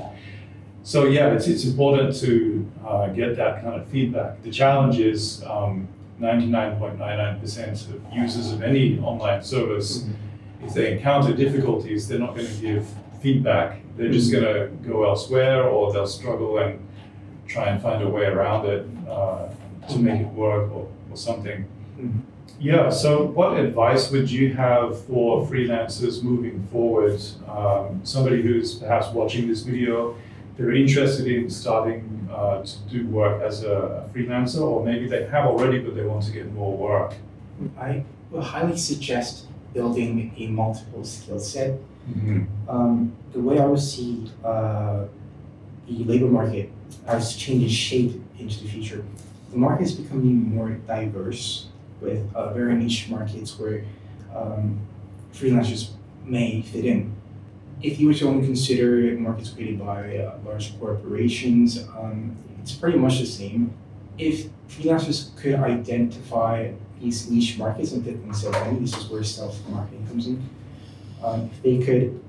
So 0.83 1.05
yeah, 1.05 1.33
it's 1.35 1.47
it's 1.47 1.65
important 1.65 2.15
to 2.25 2.31
uh, 2.85 3.07
get 3.07 3.35
that 3.37 3.61
kind 3.61 3.75
of 3.81 3.87
feedback. 3.87 4.41
The 4.43 4.51
challenge 4.51 4.99
is. 4.99 5.43
Um, 5.45 5.87
99.99% 6.19 7.89
of 7.93 8.13
users 8.13 8.51
of 8.51 8.61
any 8.63 8.99
online 8.99 9.43
service, 9.43 10.05
if 10.63 10.73
they 10.73 10.93
encounter 10.93 11.33
difficulties, 11.33 12.07
they're 12.07 12.19
not 12.19 12.35
going 12.35 12.47
to 12.47 12.53
give 12.61 12.87
feedback. 13.21 13.79
They're 13.97 14.11
just 14.11 14.31
going 14.31 14.43
to 14.43 14.67
go 14.87 15.05
elsewhere 15.05 15.63
or 15.63 15.91
they'll 15.93 16.07
struggle 16.07 16.57
and 16.59 16.79
try 17.47 17.69
and 17.69 17.81
find 17.81 18.01
a 18.03 18.09
way 18.09 18.25
around 18.25 18.65
it 18.65 18.87
uh, 19.09 19.47
to 19.89 19.99
make 19.99 20.21
it 20.21 20.27
work 20.27 20.71
or, 20.71 20.87
or 21.11 21.17
something. 21.17 21.65
Mhm. 21.99 22.21
Yeah, 22.59 22.89
so 22.89 23.23
what 23.25 23.59
advice 23.59 24.09
would 24.11 24.31
you 24.31 24.53
have 24.53 25.01
for 25.05 25.45
freelancers 25.45 26.23
moving 26.23 26.65
forward? 26.71 27.21
Um, 27.49 27.99
somebody 28.03 28.41
who's 28.41 28.75
perhaps 28.75 29.07
watching 29.13 29.47
this 29.47 29.61
video, 29.61 30.15
they're 30.57 30.73
interested 30.73 31.27
in 31.27 31.49
starting 31.49 32.29
uh, 32.31 32.63
to 32.63 32.77
do 32.89 33.07
work 33.07 33.41
as 33.41 33.63
a 33.63 34.09
freelancer, 34.13 34.61
or 34.61 34.85
maybe 34.85 35.07
they 35.07 35.25
have 35.25 35.45
already, 35.45 35.79
but 35.79 35.95
they 35.95 36.03
want 36.03 36.23
to 36.23 36.31
get 36.31 36.51
more 36.53 36.75
work. 36.77 37.13
I 37.79 38.03
will 38.31 38.41
highly 38.41 38.77
suggest 38.77 39.47
building 39.73 40.33
a 40.37 40.47
multiple 40.47 41.03
skill 41.03 41.39
set. 41.39 41.79
Mhm. 42.09 42.45
Um, 42.67 43.11
the 43.33 43.39
way 43.39 43.59
I 43.59 43.65
would 43.65 43.79
see 43.79 44.29
uh, 44.43 45.05
the 45.87 46.03
labor 46.03 46.27
market 46.27 46.69
as 47.07 47.35
changing 47.35 47.69
shape 47.69 48.21
into 48.39 48.63
the 48.63 48.69
future, 48.69 49.03
the 49.51 49.57
market 49.57 49.83
is 49.83 49.93
becoming 49.93 50.53
more 50.55 50.69
diverse 50.87 51.67
with 52.01 52.21
uh, 52.35 52.53
very 52.53 52.75
niche 52.75 53.09
markets 53.09 53.57
where 53.59 53.83
um, 54.35 54.79
freelancers 55.33 55.91
may 56.25 56.61
fit 56.61 56.85
in. 56.85 57.14
If 57.81 57.99
you 57.99 58.07
were 58.07 58.13
to 58.15 58.27
only 58.27 58.45
consider 58.45 59.17
markets 59.19 59.49
created 59.49 59.79
by 59.79 60.17
uh, 60.17 60.37
large 60.45 60.79
corporations, 60.79 61.79
um, 61.97 62.35
it's 62.61 62.73
pretty 62.73 62.97
much 62.97 63.19
the 63.19 63.25
same. 63.25 63.73
If 64.17 64.49
freelancers 64.69 65.35
could 65.35 65.55
identify 65.55 66.71
these 67.01 67.29
niche 67.29 67.57
markets 67.57 67.91
and 67.91 68.03
fit 68.03 68.21
themselves 68.21 68.57
in, 68.67 68.81
this 68.81 68.95
is 68.97 69.09
where 69.09 69.23
self-marketing 69.23 70.07
comes 70.07 70.27
in. 70.27 70.49
Um, 71.23 71.49
if 71.51 71.61
they 71.61 71.77
could 71.85 72.21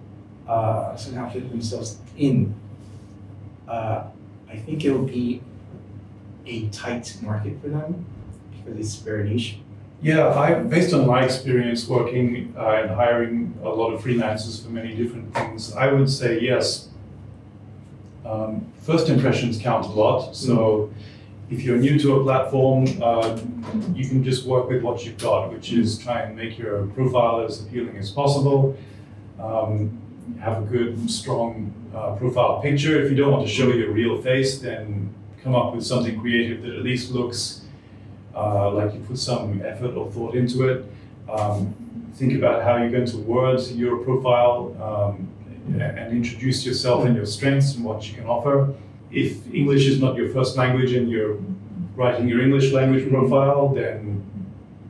uh, 0.48 0.96
somehow 0.96 1.30
fit 1.30 1.48
themselves 1.48 1.98
in, 2.16 2.54
uh, 3.68 4.04
I 4.48 4.56
think 4.56 4.84
it 4.84 4.92
will 4.92 5.06
be 5.06 5.42
a 6.46 6.68
tight 6.68 7.16
market 7.22 7.60
for 7.60 7.68
them 7.68 8.04
because 8.50 8.78
it's 8.78 8.96
very 8.96 9.28
niche. 9.28 9.58
Yeah, 10.02 10.28
I, 10.28 10.54
based 10.54 10.92
on 10.92 11.06
my 11.06 11.24
experience 11.24 11.88
working 11.88 12.54
uh, 12.56 12.82
and 12.82 12.90
hiring 12.90 13.58
a 13.62 13.68
lot 13.68 13.92
of 13.92 14.02
freelancers 14.02 14.62
for 14.62 14.70
many 14.70 14.94
different 14.94 15.34
things, 15.34 15.74
I 15.74 15.90
would 15.90 16.10
say 16.10 16.38
yes. 16.40 16.88
Um, 18.24 18.72
first 18.82 19.08
impressions 19.08 19.58
count 19.58 19.86
a 19.86 19.90
lot. 19.90 20.36
So 20.36 20.92
if 21.48 21.62
you're 21.62 21.78
new 21.78 21.98
to 22.00 22.16
a 22.16 22.22
platform, 22.22 22.86
uh, 23.02 23.38
you 23.94 24.06
can 24.08 24.22
just 24.22 24.46
work 24.46 24.68
with 24.68 24.82
what 24.82 25.04
you've 25.04 25.18
got, 25.18 25.52
which 25.52 25.72
is 25.72 25.98
try 25.98 26.20
and 26.22 26.36
make 26.36 26.58
your 26.58 26.86
profile 26.88 27.40
as 27.40 27.62
appealing 27.62 27.96
as 27.96 28.10
possible. 28.10 28.76
Um, 29.40 30.02
have 30.40 30.62
a 30.62 30.66
good, 30.66 31.10
strong 31.10 31.72
uh, 31.94 32.16
profile 32.16 32.60
picture. 32.60 33.00
If 33.02 33.10
you 33.10 33.16
don't 33.16 33.32
want 33.32 33.46
to 33.46 33.52
show 33.52 33.68
your 33.68 33.92
real 33.92 34.20
face, 34.20 34.58
then 34.58 35.14
come 35.42 35.54
up 35.54 35.74
with 35.74 35.86
something 35.86 36.20
creative 36.20 36.62
that 36.62 36.74
at 36.74 36.82
least 36.82 37.12
looks 37.12 37.62
uh, 38.36 38.70
like 38.72 38.92
you 38.94 39.00
put 39.00 39.18
some 39.18 39.62
effort 39.64 39.94
or 39.96 40.10
thought 40.12 40.34
into 40.34 40.68
it. 40.68 40.84
Um, 41.28 41.74
think 42.14 42.34
about 42.34 42.62
how 42.62 42.76
you're 42.76 42.90
going 42.90 43.06
to 43.06 43.18
word 43.18 43.60
your 43.70 43.98
profile 43.98 44.76
um, 44.82 45.28
and 45.80 46.12
introduce 46.12 46.64
yourself 46.64 47.04
and 47.04 47.16
your 47.16 47.26
strengths 47.26 47.74
and 47.74 47.84
what 47.84 48.06
you 48.08 48.14
can 48.14 48.26
offer. 48.26 48.74
If 49.10 49.52
English 49.52 49.86
is 49.86 50.00
not 50.00 50.16
your 50.16 50.28
first 50.30 50.56
language 50.56 50.92
and 50.92 51.10
you're 51.10 51.38
writing 51.96 52.28
your 52.28 52.40
English 52.42 52.72
language 52.72 53.08
profile, 53.10 53.68
then 53.74 54.22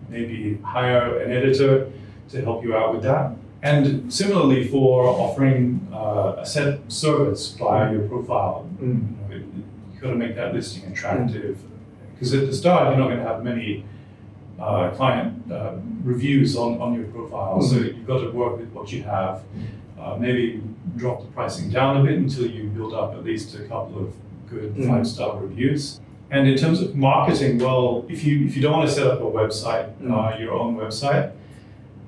maybe 0.08 0.58
hire 0.62 1.20
an 1.20 1.30
editor 1.32 1.90
to 2.30 2.42
help 2.42 2.64
you 2.64 2.76
out 2.76 2.92
with 2.92 3.02
that. 3.04 3.32
And 3.62 4.12
similarly, 4.12 4.68
for 4.68 5.06
offering 5.08 5.86
uh, 5.92 6.36
a 6.38 6.46
set 6.46 6.80
service 6.92 7.52
via 7.58 7.92
your 7.92 8.08
profile, 8.08 8.68
Mm. 8.76 9.30
you 9.30 9.38
know, 9.38 9.44
you've 9.92 10.00
got 10.02 10.10
to 10.10 10.16
make 10.16 10.36
that 10.36 10.52
listing 10.54 10.84
attractive. 10.92 11.56
Because 12.18 12.34
at 12.34 12.46
the 12.46 12.52
start, 12.54 12.88
you're 12.88 12.98
not 12.98 13.08
going 13.08 13.18
to 13.18 13.28
have 13.28 13.44
many 13.44 13.84
uh, 14.58 14.90
client 14.90 15.52
uh, 15.52 15.74
reviews 16.02 16.56
on, 16.56 16.80
on 16.80 16.94
your 16.94 17.04
profile. 17.08 17.60
So 17.60 17.76
you've 17.76 18.06
got 18.06 18.20
to 18.20 18.30
work 18.30 18.58
with 18.58 18.70
what 18.72 18.90
you 18.90 19.02
have. 19.02 19.42
Uh, 20.00 20.16
maybe 20.18 20.62
drop 20.96 21.20
the 21.20 21.26
pricing 21.28 21.68
down 21.70 21.98
a 21.98 22.02
bit 22.04 22.16
until 22.18 22.46
you 22.46 22.64
build 22.68 22.94
up 22.94 23.12
at 23.14 23.24
least 23.24 23.54
a 23.54 23.60
couple 23.64 23.98
of 23.98 24.14
good 24.48 24.74
Mhm. 24.76 24.88
five 24.88 25.06
star 25.06 25.36
reviews. 25.38 26.00
And 26.30 26.48
in 26.48 26.56
terms 26.56 26.80
of 26.80 26.94
marketing, 26.96 27.58
well, 27.58 28.04
if 28.08 28.24
you 28.24 28.46
if 28.46 28.56
you 28.56 28.62
don't 28.62 28.72
want 28.78 28.88
to 28.88 28.94
set 28.94 29.06
up 29.06 29.20
a 29.20 29.24
website, 29.24 29.88
uh, 30.10 30.36
your 30.38 30.52
own 30.52 30.76
website, 30.76 31.30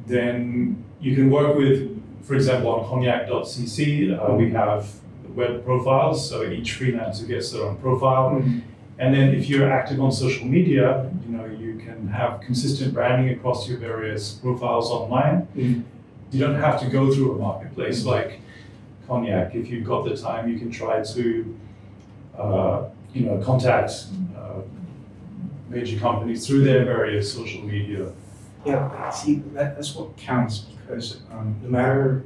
then 0.07 0.83
you 1.01 1.15
can 1.15 1.31
work 1.31 1.57
with, 1.57 2.01
for 2.23 2.35
example, 2.35 2.71
on 2.71 2.81
conyac.cc, 2.89 3.79
uh, 4.19 4.35
we 4.35 4.51
have 4.51 4.87
web 5.35 5.65
profiles, 5.65 6.29
so 6.29 6.43
each 6.43 6.79
freelancer 6.79 7.27
gets 7.29 7.53
their 7.53 7.63
own 7.65 7.77
profile. 7.77 8.31
Mm. 8.41 8.63
And 8.99 9.15
then 9.15 9.35
if 9.35 9.49
you're 9.49 9.71
active 9.71 10.01
on 10.01 10.11
social 10.11 10.47
media, 10.47 11.11
you 11.25 11.37
know, 11.37 11.45
you 11.47 11.79
can 11.79 12.09
have 12.09 12.41
consistent 12.41 12.93
branding 12.93 13.31
across 13.31 13.69
your 13.69 13.79
various 13.79 14.33
profiles 14.33 14.91
online. 14.91 15.47
Mm. 15.57 15.85
You 16.33 16.41
don't 16.41 16.57
have 16.57 16.81
to 16.81 16.87
go 16.87 17.13
through 17.13 17.37
a 17.37 17.39
marketplace 17.39 18.05
like 18.05 18.41
Conyac. 19.09 19.55
If 19.55 19.69
you've 19.69 19.87
got 19.87 20.05
the 20.05 20.17
time, 20.17 20.51
you 20.51 20.59
can 20.59 20.71
try 20.71 21.03
to, 21.03 21.59
uh, 22.37 22.85
you 23.15 23.27
know, 23.27 23.39
contact 23.39 24.07
uh, 24.37 24.63
major 25.69 25.99
companies 25.99 26.47
through 26.47 26.65
their 26.65 26.85
various 26.85 27.33
social 27.33 27.63
media. 27.63 28.13
Yeah, 28.67 29.11
see, 29.11 29.37
that, 29.55 29.77
that's 29.77 29.95
what 29.95 30.17
counts 30.17 30.67
because 30.89 31.21
um, 31.31 31.57
no 31.63 31.69
matter 31.69 32.25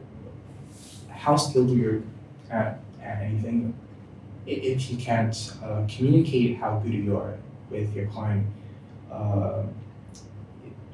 how 1.11 1.37
skilled 1.37 1.71
you're 1.71 2.03
at, 2.51 2.81
at 3.03 3.23
anything, 3.23 3.75
if 4.47 4.91
you 4.91 4.97
can't 4.97 5.55
uh, 5.65 5.85
communicate 5.89 6.59
how 6.59 6.79
good 6.79 6.95
you 6.95 7.17
are 7.17 7.37
with 7.71 7.95
your 7.95 8.07
client, 8.07 8.47
uh, 9.11 9.63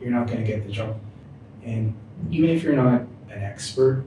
you're 0.01 0.11
not 0.11 0.27
going 0.27 0.39
to 0.39 0.47
get 0.47 0.67
the 0.67 0.73
job. 0.73 0.99
And 1.65 1.95
even 2.31 2.51
if 2.51 2.63
you're 2.63 2.77
not 2.77 3.03
an 3.31 3.43
expert 3.43 4.05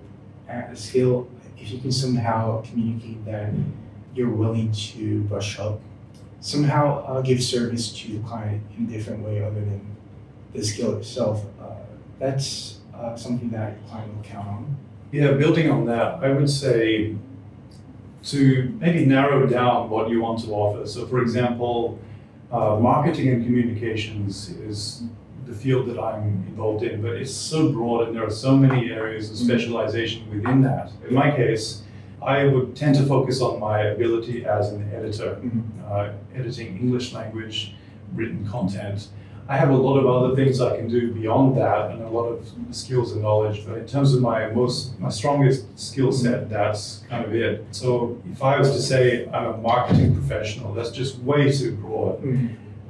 at 0.47 0.71
a 0.71 0.75
skill, 0.75 1.29
if 1.57 1.71
you 1.71 1.79
can 1.79 1.91
somehow 1.91 2.61
communicate 2.61 3.23
that 3.25 3.51
you're 4.15 4.29
willing 4.29 4.71
to 4.71 5.21
brush 5.23 5.59
up, 5.59 5.79
somehow 6.39 7.03
uh, 7.05 7.21
give 7.21 7.43
service 7.43 7.91
to 7.93 8.17
the 8.17 8.27
client 8.27 8.63
in 8.77 8.85
a 8.85 8.87
different 8.87 9.23
way 9.23 9.43
other 9.43 9.59
than 9.59 9.95
the 10.53 10.63
skill 10.63 10.97
itself, 10.97 11.45
uh, 11.61 11.75
that's 12.19 12.79
uh, 12.93 13.15
something 13.15 13.49
that 13.49 13.73
your 13.73 13.89
client 13.89 14.15
will 14.15 14.23
count 14.23 14.47
on. 14.47 14.77
Yeah, 15.11 15.31
building 15.33 15.69
on 15.69 15.85
that, 15.85 16.23
I 16.23 16.31
would 16.31 16.49
say 16.49 17.15
to 18.23 18.75
maybe 18.79 19.05
narrow 19.05 19.47
down 19.47 19.89
what 19.89 20.09
you 20.09 20.21
want 20.21 20.43
to 20.43 20.51
offer. 20.51 20.85
So, 20.87 21.07
for 21.07 21.21
example, 21.21 21.99
uh, 22.51 22.77
marketing 22.79 23.29
and 23.29 23.45
communications 23.45 24.49
is 24.49 25.03
the 25.45 25.53
field 25.53 25.87
that 25.89 25.99
I'm 25.99 26.45
involved 26.47 26.83
in, 26.83 27.01
but 27.01 27.13
it's 27.13 27.33
so 27.33 27.71
broad 27.71 28.07
and 28.07 28.15
there 28.15 28.25
are 28.25 28.29
so 28.29 28.55
many 28.55 28.91
areas 28.91 29.29
of 29.31 29.37
specialization 29.37 30.29
within 30.29 30.61
that. 30.61 30.91
In 31.07 31.13
my 31.15 31.31
case, 31.31 31.81
I 32.21 32.45
would 32.45 32.75
tend 32.75 32.95
to 32.97 33.03
focus 33.03 33.41
on 33.41 33.59
my 33.59 33.79
ability 33.81 34.45
as 34.45 34.71
an 34.71 34.91
editor, 34.93 35.39
Mhm. 35.43 35.63
uh, 35.89 36.09
editing 36.35 36.77
English 36.77 37.13
language 37.13 37.75
written 38.13 38.45
content. 38.45 39.07
I 39.47 39.57
have 39.57 39.69
a 39.69 39.75
lot 39.75 39.97
of 39.99 40.05
other 40.07 40.35
things 40.35 40.61
I 40.61 40.77
can 40.77 40.87
do 40.87 41.11
beyond 41.11 41.57
that 41.57 41.91
and 41.91 42.01
a 42.03 42.07
lot 42.09 42.27
of 42.27 42.49
skills 42.71 43.11
and 43.11 43.21
knowledge, 43.21 43.65
but 43.67 43.77
in 43.79 43.85
terms 43.87 44.13
of 44.13 44.21
my 44.21 44.47
most 44.51 44.97
my 44.99 45.09
strongest 45.09 45.65
skill 45.77 46.11
set, 46.11 46.49
that's 46.49 47.03
kind 47.09 47.25
of 47.25 47.33
it. 47.35 47.65
So 47.71 48.17
if 48.31 48.41
I 48.41 48.57
was 48.59 48.71
to 48.71 48.81
say 48.81 49.27
I'm 49.33 49.47
a 49.53 49.57
marketing 49.57 50.13
professional, 50.13 50.73
that's 50.73 50.91
just 50.91 51.19
way 51.19 51.51
too 51.51 51.75
broad. 51.75 52.21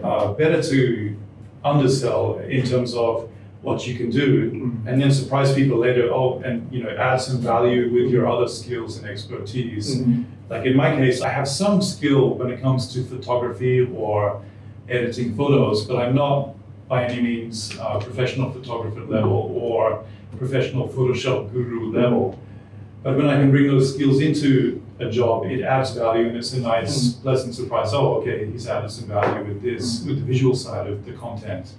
Uh, 0.04 0.34
better 0.34 0.62
to 0.64 1.16
undersell 1.64 2.40
in 2.40 2.64
terms 2.66 2.94
of 2.96 3.30
what 3.62 3.86
you 3.86 3.94
can 3.96 4.10
do 4.10 4.50
Mhm. 4.50 4.88
and 4.88 5.00
then 5.00 5.12
surprise 5.12 5.54
people 5.54 5.78
later 5.78 6.10
oh 6.12 6.42
and 6.44 6.68
you 6.72 6.82
know 6.84 6.90
add 6.90 7.18
some 7.22 7.38
value 7.38 7.94
with 7.94 8.10
your 8.12 8.26
other 8.28 8.48
skills 8.48 8.98
and 8.98 9.06
expertise 9.08 10.02
Mhm. 10.02 10.24
like 10.50 10.66
in 10.66 10.76
my 10.76 10.96
case, 10.96 11.22
I 11.22 11.30
have 11.30 11.48
some 11.48 11.80
skill 11.84 12.34
when 12.40 12.50
it 12.50 12.60
comes 12.60 12.92
to 12.94 13.04
photography 13.04 13.88
or 13.96 14.42
editing 14.92 15.36
photos, 15.36 15.86
but 15.86 15.98
I'm 15.98 16.16
not 16.16 16.56
by 16.88 17.06
any 17.06 17.22
means 17.22 17.78
uh, 17.80 18.00
professional 18.00 18.52
photographer 18.52 19.02
level 19.02 19.52
or 19.56 20.04
professional 20.38 20.90
Photoshop 20.90 21.52
guru 21.52 21.92
level. 21.92 22.38
But 23.04 23.18
when 23.18 23.28
I 23.28 23.36
can 23.40 23.50
bring 23.50 23.68
those 23.68 23.94
skills 23.94 24.20
into 24.22 24.84
a 25.00 25.10
job, 25.10 25.46
it 25.46 25.62
adds 25.62 25.92
value 25.92 26.28
and 26.28 26.38
it's 26.38 26.54
a 26.54 26.60
nice, 26.60 27.14
pleasant 27.14 27.56
surprise. 27.56 27.94
Oh, 27.94 28.16
okay, 28.16 28.46
he's 28.52 28.68
added 28.68 28.92
some 28.92 29.08
value 29.08 29.44
with 29.46 29.62
this, 29.62 30.04
with 30.04 30.20
the 30.20 30.26
visual 30.26 30.56
side 30.56 30.88
of 30.88 31.06
the 31.06 31.14
content. 31.14 31.74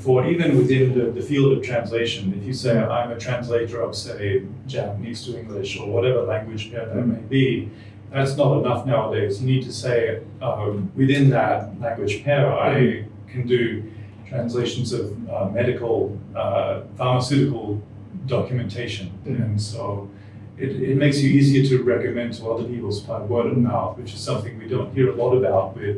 For 0.00 0.26
even 0.26 0.56
within 0.56 0.98
the, 0.98 1.10
the 1.10 1.20
field 1.20 1.52
of 1.52 1.62
translation, 1.62 2.32
if 2.38 2.44
you 2.46 2.54
say 2.54 2.78
I'm 2.78 3.12
a 3.12 3.18
translator 3.18 3.82
of, 3.82 3.94
say, 3.94 4.44
Japanese 4.66 5.24
to 5.26 5.38
English 5.38 5.78
or 5.78 5.86
whatever 5.88 6.22
language 6.22 6.72
pair 6.72 6.86
that 6.86 7.06
may 7.06 7.20
be, 7.20 7.70
that's 8.14 8.36
not 8.36 8.58
enough 8.60 8.86
nowadays. 8.86 9.40
You 9.42 9.46
need 9.54 9.64
to 9.64 9.72
say 9.72 10.20
um, 10.40 10.90
within 10.94 11.30
that 11.30 11.78
language 11.80 12.22
pair, 12.24 12.52
I 12.52 13.04
can 13.30 13.46
do 13.46 13.82
translations 14.28 14.92
of 14.92 15.04
uh, 15.28 15.48
medical, 15.50 16.16
uh, 16.34 16.82
pharmaceutical 16.96 17.82
documentation, 18.26 19.10
Mhm. 19.26 19.44
and 19.44 19.60
so 19.60 20.08
it, 20.56 20.70
it 20.90 20.96
makes 20.96 21.20
you 21.22 21.28
easier 21.38 21.62
to 21.70 21.82
recommend 21.82 22.32
to 22.34 22.42
other 22.50 22.64
people 22.72 22.90
by 23.08 23.18
word 23.20 23.46
of 23.46 23.58
mouth, 23.58 23.98
which 23.98 24.14
is 24.14 24.20
something 24.20 24.52
we 24.58 24.68
don't 24.68 24.90
hear 24.94 25.08
a 25.10 25.16
lot 25.22 25.32
about 25.40 25.76
with 25.76 25.96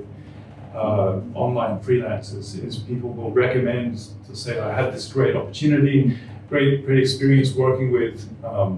uh, 0.75 1.21
online 1.35 1.79
freelancers. 1.81 2.47
Is 2.67 2.77
people 2.79 3.11
will 3.11 3.31
recommend 3.31 3.91
to 4.29 4.35
say, 4.35 4.59
I 4.59 4.73
had 4.81 4.93
this 4.95 5.07
great 5.13 5.35
opportunity, 5.37 6.17
great 6.49 6.85
great 6.87 7.01
experience 7.07 7.55
working 7.55 7.89
with 7.93 8.17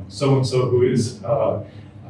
so 0.08 0.36
and 0.36 0.46
so 0.46 0.58
who 0.70 0.82
is 0.82 1.22
uh, 1.24 1.62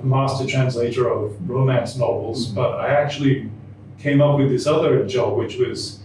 master 0.03 0.47
translator 0.47 1.09
of 1.09 1.49
romance 1.49 1.97
novels, 1.97 2.47
but 2.47 2.73
I 2.79 2.89
actually 2.95 3.51
came 3.99 4.21
up 4.21 4.39
with 4.39 4.51
this 4.51 4.67
other 4.67 5.05
job, 5.07 5.37
which 5.37 5.57
was 5.57 6.01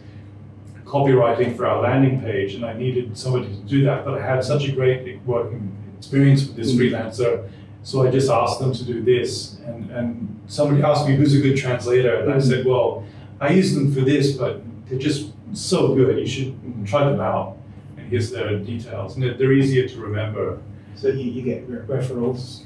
copywriting 0.85 1.55
for 1.55 1.65
our 1.65 1.81
landing 1.81 2.21
page, 2.21 2.55
and 2.55 2.65
I 2.65 2.73
needed 2.73 3.17
somebody 3.17 3.47
to 3.47 3.61
do 3.61 3.83
that. 3.85 4.05
But 4.05 4.15
I 4.21 4.25
had 4.25 4.43
such 4.43 4.67
a 4.67 4.71
great 4.71 5.19
working 5.25 5.71
experience 5.97 6.45
with 6.45 6.55
this 6.55 6.71
Mm. 6.73 6.77
freelancer, 6.79 7.47
so 7.83 8.05
I 8.05 8.11
just 8.11 8.29
asked 8.29 8.59
them 8.59 8.73
to 8.73 8.83
do 8.83 9.01
this. 9.01 9.57
And, 9.65 9.89
and 9.91 10.39
somebody 10.47 10.83
asked 10.83 11.07
me 11.07 11.15
who's 11.15 11.33
a 11.35 11.41
good 11.41 11.57
translator, 11.57 12.15
and 12.15 12.31
I 12.31 12.37
Mm. 12.37 12.41
said, 12.43 12.65
well, 12.65 13.03
I 13.39 13.53
use 13.53 13.73
them 13.73 13.91
for 13.93 14.01
this, 14.01 14.33
but 14.37 14.61
they're 14.87 14.99
just 14.99 15.31
so 15.53 15.95
good. 15.95 16.19
You 16.19 16.27
should 16.27 16.53
try 16.85 17.09
them 17.09 17.19
out. 17.19 17.57
And 17.97 18.07
here's 18.09 18.31
their 18.31 18.57
details, 18.59 19.15
and 19.15 19.23
they're, 19.23 19.33
they're 19.35 19.53
easier 19.53 19.87
to 19.87 19.99
remember. 19.99 20.59
So 20.95 21.07
you, 21.07 21.31
you 21.31 21.41
get 21.41 21.63
re- 21.67 21.97
referrals. 21.97 22.63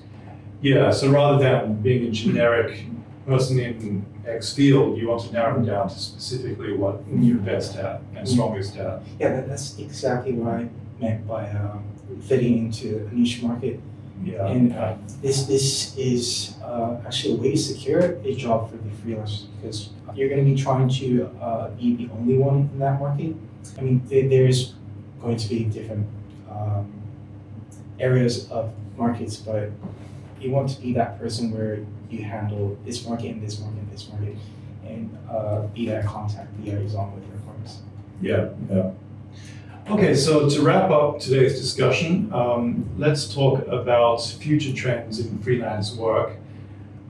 Yeah, 0.61 0.91
so 0.91 1.11
rather 1.11 1.37
than 1.43 1.81
being 1.81 2.07
a 2.07 2.11
generic 2.11 2.85
person 3.25 3.59
in 3.59 4.05
X 4.25 4.53
field, 4.53 4.97
you 4.97 5.07
want 5.07 5.21
to 5.23 5.31
narrow 5.31 5.61
it 5.61 5.65
down 5.65 5.89
to 5.89 5.99
specifically 5.99 6.73
what 6.73 7.01
you're 7.11 7.37
best 7.37 7.75
at 7.75 8.01
and 8.15 8.27
strongest 8.27 8.75
at. 8.77 9.01
Yeah, 9.19 9.29
that, 9.29 9.47
that's 9.47 9.77
exactly 9.77 10.33
what 10.33 10.53
I 10.53 10.69
meant 10.99 11.27
by 11.27 11.49
um, 11.51 11.83
fitting 12.21 12.57
into 12.57 13.07
a 13.07 13.13
niche 13.13 13.43
market. 13.43 13.79
Yeah. 14.23 14.47
And 14.47 14.73
uh, 14.73 14.95
this 15.21 15.45
this 15.45 15.95
is 15.95 16.55
uh, 16.63 16.97
actually 17.05 17.35
a 17.35 17.37
way 17.37 17.51
to 17.51 17.57
secure 17.57 18.17
a 18.23 18.33
job 18.33 18.71
for 18.71 18.77
the 18.77 18.89
freelancers 18.89 19.45
because 19.55 19.89
you're 20.15 20.29
going 20.29 20.43
to 20.43 20.51
be 20.51 20.59
trying 20.59 20.89
to 20.89 21.29
uh, 21.39 21.69
be 21.69 21.95
the 21.95 22.09
only 22.13 22.37
one 22.37 22.69
in 22.73 22.79
that 22.79 22.99
market. 22.99 23.35
I 23.77 23.81
mean, 23.81 24.01
there, 24.07 24.27
there's 24.27 24.73
going 25.21 25.37
to 25.37 25.49
be 25.49 25.65
different 25.65 26.07
um, 26.49 26.91
areas 27.99 28.49
of 28.49 28.73
markets, 28.97 29.35
but 29.35 29.69
you 30.39 30.51
want 30.51 30.69
to 30.69 30.81
be 30.81 30.93
that 30.93 31.19
person 31.19 31.51
where 31.51 31.79
you 32.09 32.23
handle 32.23 32.77
this 32.85 33.05
market 33.07 33.27
and 33.27 33.41
this 33.41 33.59
market 33.59 33.79
and 33.79 33.91
this 33.91 34.09
market, 34.09 34.35
and 34.85 35.17
uh, 35.29 35.61
be 35.67 35.87
that 35.87 36.05
contact 36.05 36.55
be 36.63 36.71
that 36.71 36.81
liaison 36.81 37.13
with 37.15 37.27
your 37.27 37.37
clients. 37.39 37.79
Yeah, 38.21 38.49
yeah. 38.69 38.91
Okay, 39.89 40.15
so 40.15 40.49
to 40.49 40.61
wrap 40.61 40.91
up 40.91 41.19
today's 41.19 41.59
discussion, 41.59 42.31
um, 42.33 42.89
let's 42.97 43.33
talk 43.33 43.65
about 43.67 44.21
future 44.21 44.73
trends 44.73 45.19
in 45.19 45.39
freelance 45.39 45.93
work. 45.95 46.35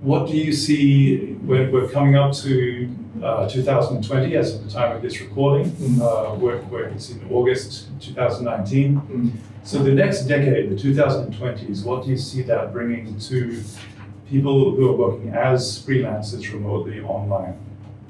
What 0.01 0.27
do 0.27 0.37
you 0.37 0.53
see 0.53 1.33
when 1.45 1.71
we're 1.71 1.89
coming 1.89 2.15
up 2.15 2.31
to 2.43 2.89
uh, 3.23 3.49
2020 3.49 4.35
as 4.35 4.53
of 4.55 4.63
the 4.63 4.69
time 4.71 4.95
of 4.95 5.01
this 5.01 5.19
recording? 5.21 5.71
Mhm. 5.71 6.01
Uh, 6.01 6.35
we're, 6.35 6.61
we're, 6.69 6.85
it's 6.89 7.09
in 7.09 7.19
August 7.31 7.87
2019. 7.99 9.01
Mhm. 9.01 9.31
So 9.63 9.79
the 9.83 9.91
next 9.91 10.27
decade, 10.27 10.69
the 10.69 10.75
2020s, 10.75 11.83
what 11.83 12.03
do 12.03 12.11
you 12.11 12.17
see 12.17 12.43
that 12.43 12.71
bringing 12.71 13.17
to 13.19 13.63
people 14.29 14.71
who 14.75 14.87
are 14.89 14.95
working 14.95 15.29
as 15.33 15.83
freelancers 15.83 16.53
remotely 16.53 17.01
online? 17.01 17.55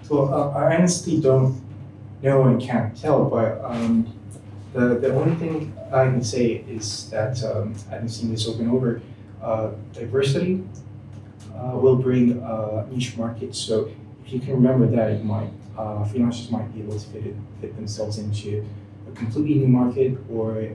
Well, 0.10 0.34
uh, 0.34 0.50
I 0.60 0.76
honestly 0.76 1.22
don't 1.22 1.56
know 2.22 2.44
and 2.44 2.62
can't 2.62 2.96
tell, 2.98 3.26
but 3.30 3.62
um, 3.64 4.14
the, 4.74 5.00
the 5.00 5.14
only 5.16 5.36
thing 5.36 5.74
I 5.92 6.04
can 6.06 6.24
say 6.24 6.64
is 6.70 7.10
that 7.12 7.42
um, 7.46 7.76
I've 7.92 8.12
seen 8.12 8.30
this 8.32 8.46
over 8.48 8.62
and 8.62 8.72
over. 8.72 9.02
Uh, 9.42 9.70
diversity 9.94 10.64
will 11.76 11.96
bring 11.96 12.42
uh, 12.44 12.86
niche 12.90 13.18
markets. 13.18 13.58
So 13.58 13.92
if 14.26 14.34
you 14.34 14.40
can 14.40 14.54
remember 14.54 14.88
that, 14.88 15.18
you 15.18 15.24
might 15.24 15.50
uh, 15.78 16.04
freelancers 16.06 16.50
might 16.52 16.74
be 16.74 16.82
able 16.82 17.00
to 17.00 17.08
fit, 17.08 17.26
it, 17.28 17.36
fit 17.62 17.76
themselves 17.76 18.18
into 18.18 18.66
a 19.08 19.12
completely 19.16 19.56
new 19.56 19.68
market 19.68 20.18
or 20.32 20.70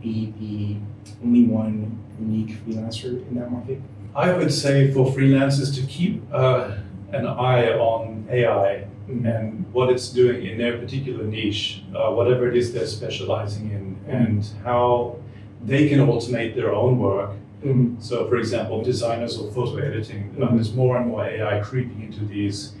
be 0.00 0.32
the 0.38 0.76
only 1.24 1.44
one 1.44 1.98
unique 2.20 2.56
freelancer 2.64 3.26
in 3.28 3.34
that 3.34 3.50
market. 3.50 3.80
I 4.14 4.32
would 4.32 4.52
say 4.52 4.92
for 4.92 5.06
freelancers 5.06 5.74
to 5.74 5.86
keep 5.86 6.22
uh, 6.32 6.76
an 7.12 7.26
eye 7.26 7.72
on 7.72 8.26
AI 8.30 8.86
and 9.08 9.66
what 9.72 9.90
it's 9.90 10.08
doing 10.08 10.46
in 10.46 10.56
their 10.56 10.78
particular 10.78 11.24
niche, 11.24 11.82
uh, 11.94 12.10
whatever 12.10 12.48
it 12.48 12.56
is 12.56 12.72
they're 12.72 12.86
specializing 12.86 13.70
in, 13.70 13.98
and 14.08 14.46
how 14.62 15.18
they 15.62 15.88
can 15.88 15.98
automate 15.98 16.54
their 16.54 16.72
own 16.72 16.98
work. 16.98 17.32
Mhm. 17.64 17.96
So, 18.02 18.28
for 18.28 18.36
example, 18.36 18.82
designers 18.82 19.38
or 19.38 19.50
photo 19.50 19.76
editing, 19.78 20.30
there's 20.38 20.74
more 20.74 20.96
and 20.98 21.06
more 21.08 21.24
AI 21.24 21.60
creeping 21.60 22.02
into 22.02 22.24
these 22.24 22.72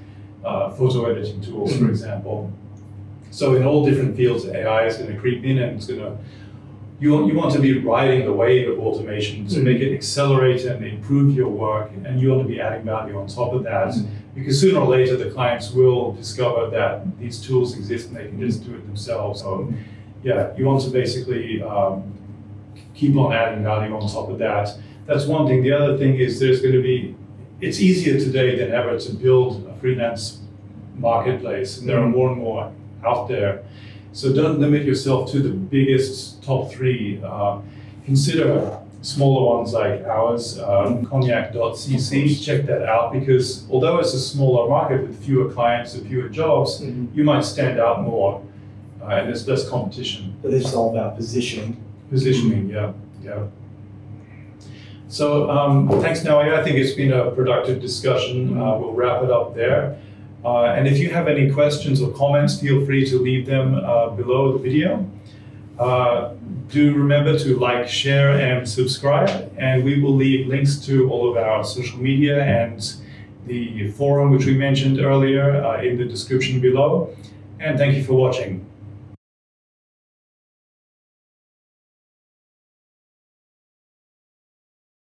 uh, 0.44 0.68
photo 0.70 1.06
editing 1.06 1.40
tools, 1.40 1.74
for 1.74 1.84
Mhm. 1.84 1.88
example. 1.90 2.50
So, 3.30 3.54
in 3.54 3.64
all 3.64 3.84
different 3.84 4.14
fields, 4.14 4.46
AI 4.46 4.86
is 4.86 4.96
going 4.98 5.10
to 5.12 5.18
creep 5.18 5.42
in 5.42 5.58
and 5.58 5.76
it's 5.76 5.86
going 5.86 6.00
to 6.00 6.12
you 7.00 7.12
want, 7.12 7.26
you 7.26 7.34
want 7.34 7.52
to 7.52 7.58
be 7.58 7.76
riding 7.78 8.24
the 8.24 8.32
wave 8.32 8.68
of 8.70 8.78
automation 8.78 9.46
to 9.48 9.56
Mhm. 9.58 9.64
make 9.64 9.80
it 9.80 9.92
accelerate 9.92 10.64
and 10.64 10.84
improve 10.84 11.34
your 11.34 11.48
work, 11.48 11.90
and 12.04 12.20
you 12.20 12.30
want 12.30 12.42
to 12.42 12.48
be 12.48 12.60
adding 12.60 12.84
value 12.84 13.18
on 13.18 13.26
top 13.26 13.52
of 13.52 13.64
that. 13.64 13.88
Mhm. 13.88 14.04
Because 14.34 14.60
sooner 14.60 14.78
or 14.78 14.86
later, 14.88 15.16
the 15.16 15.28
clients 15.30 15.74
will 15.74 16.12
discover 16.12 16.70
that 16.70 17.04
these 17.20 17.40
tools 17.40 17.76
exist 17.76 18.08
and 18.08 18.16
they 18.16 18.26
can 18.28 18.38
just 18.40 18.64
do 18.64 18.74
it 18.76 18.86
themselves. 18.86 19.40
So, 19.42 19.68
yeah, 20.22 20.50
you 20.56 20.64
want 20.66 20.82
to 20.82 20.90
basically 20.90 21.60
um, 21.62 22.04
keep 22.94 23.16
on 23.16 23.32
adding 23.32 23.62
value 23.64 23.94
on 23.94 24.08
top 24.08 24.28
of 24.30 24.38
that. 24.38 24.76
That's 25.06 25.26
one 25.26 25.46
thing. 25.46 25.62
The 25.62 25.72
other 25.72 25.98
thing 25.98 26.16
is 26.16 26.38
there's 26.40 26.60
going 26.60 26.74
to 26.74 26.82
be, 26.82 27.14
it's 27.60 27.80
easier 27.80 28.18
today 28.18 28.56
than 28.56 28.72
ever 28.72 28.98
to 28.98 29.12
build 29.12 29.66
a 29.68 29.74
freelance 29.80 30.40
marketplace, 30.96 31.78
and 31.78 31.88
there 31.88 31.98
are 31.98 32.08
more 32.08 32.30
and 32.30 32.38
more 32.40 32.72
out 33.04 33.28
there. 33.28 33.64
So 34.12 34.32
don't 34.32 34.60
limit 34.60 34.84
yourself 34.84 35.30
to 35.32 35.40
the 35.40 35.50
biggest 35.50 36.42
top 36.42 36.70
three. 36.70 37.20
Uh, 37.22 37.58
consider 38.04 38.78
smaller 39.02 39.56
ones 39.56 39.72
like 39.72 40.04
ours, 40.04 40.58
um, 40.60 41.04
conyac.cc. 41.04 42.44
Check 42.44 42.64
that 42.66 42.82
out 42.84 43.12
because 43.12 43.66
although 43.70 43.98
it's 43.98 44.14
a 44.14 44.20
smaller 44.20 44.68
market 44.70 45.02
with 45.02 45.22
fewer 45.24 45.50
clients 45.52 45.94
and 45.94 46.06
fewer 46.06 46.28
jobs, 46.28 46.80
Mhm. 46.80 47.08
you 47.14 47.24
might 47.24 47.44
stand 47.44 47.78
out 47.78 48.02
more. 48.02 48.40
Uh, 49.02 49.06
and 49.08 49.28
there's 49.28 49.46
less 49.46 49.68
competition. 49.68 50.34
But 50.40 50.52
this 50.52 50.64
is 50.64 50.74
all 50.74 50.90
about 50.96 51.16
positioning. 51.16 51.76
Positioning, 52.10 52.68
yeah, 52.68 52.92
yeah. 53.22 53.46
So 55.08 55.50
um, 55.50 55.88
thanks, 56.00 56.20
Naoya. 56.20 56.54
I 56.54 56.64
think 56.64 56.76
it's 56.76 56.94
been 56.94 57.12
a 57.12 57.30
productive 57.30 57.80
discussion. 57.80 58.60
Uh, 58.60 58.78
we'll 58.78 58.92
wrap 58.92 59.22
it 59.22 59.30
up 59.30 59.54
there. 59.54 59.98
Uh, 60.44 60.64
and 60.64 60.86
if 60.86 60.98
you 60.98 61.10
have 61.10 61.28
any 61.28 61.50
questions 61.50 62.02
or 62.02 62.10
comments, 62.12 62.60
feel 62.60 62.84
free 62.84 63.08
to 63.08 63.18
leave 63.18 63.46
them 63.46 63.74
uh, 63.74 64.10
below 64.10 64.52
the 64.52 64.58
video. 64.58 65.08
Uh, 65.78 66.34
do 66.68 66.94
remember 66.94 67.38
to 67.38 67.56
like, 67.58 67.88
share, 67.88 68.30
and 68.38 68.68
subscribe. 68.68 69.52
And 69.56 69.84
we 69.84 70.00
will 70.00 70.14
leave 70.14 70.46
links 70.48 70.76
to 70.86 71.08
all 71.10 71.30
of 71.30 71.36
our 71.36 71.64
social 71.64 71.98
media 71.98 72.42
and 72.42 72.94
the 73.46 73.90
forum, 73.92 74.30
which 74.30 74.46
we 74.46 74.56
mentioned 74.56 74.98
earlier, 75.00 75.64
uh, 75.64 75.82
in 75.82 75.96
the 75.96 76.04
description 76.04 76.60
below. 76.60 77.14
And 77.60 77.78
thank 77.78 77.94
you 77.94 78.04
for 78.04 78.14
watching. 78.14 78.66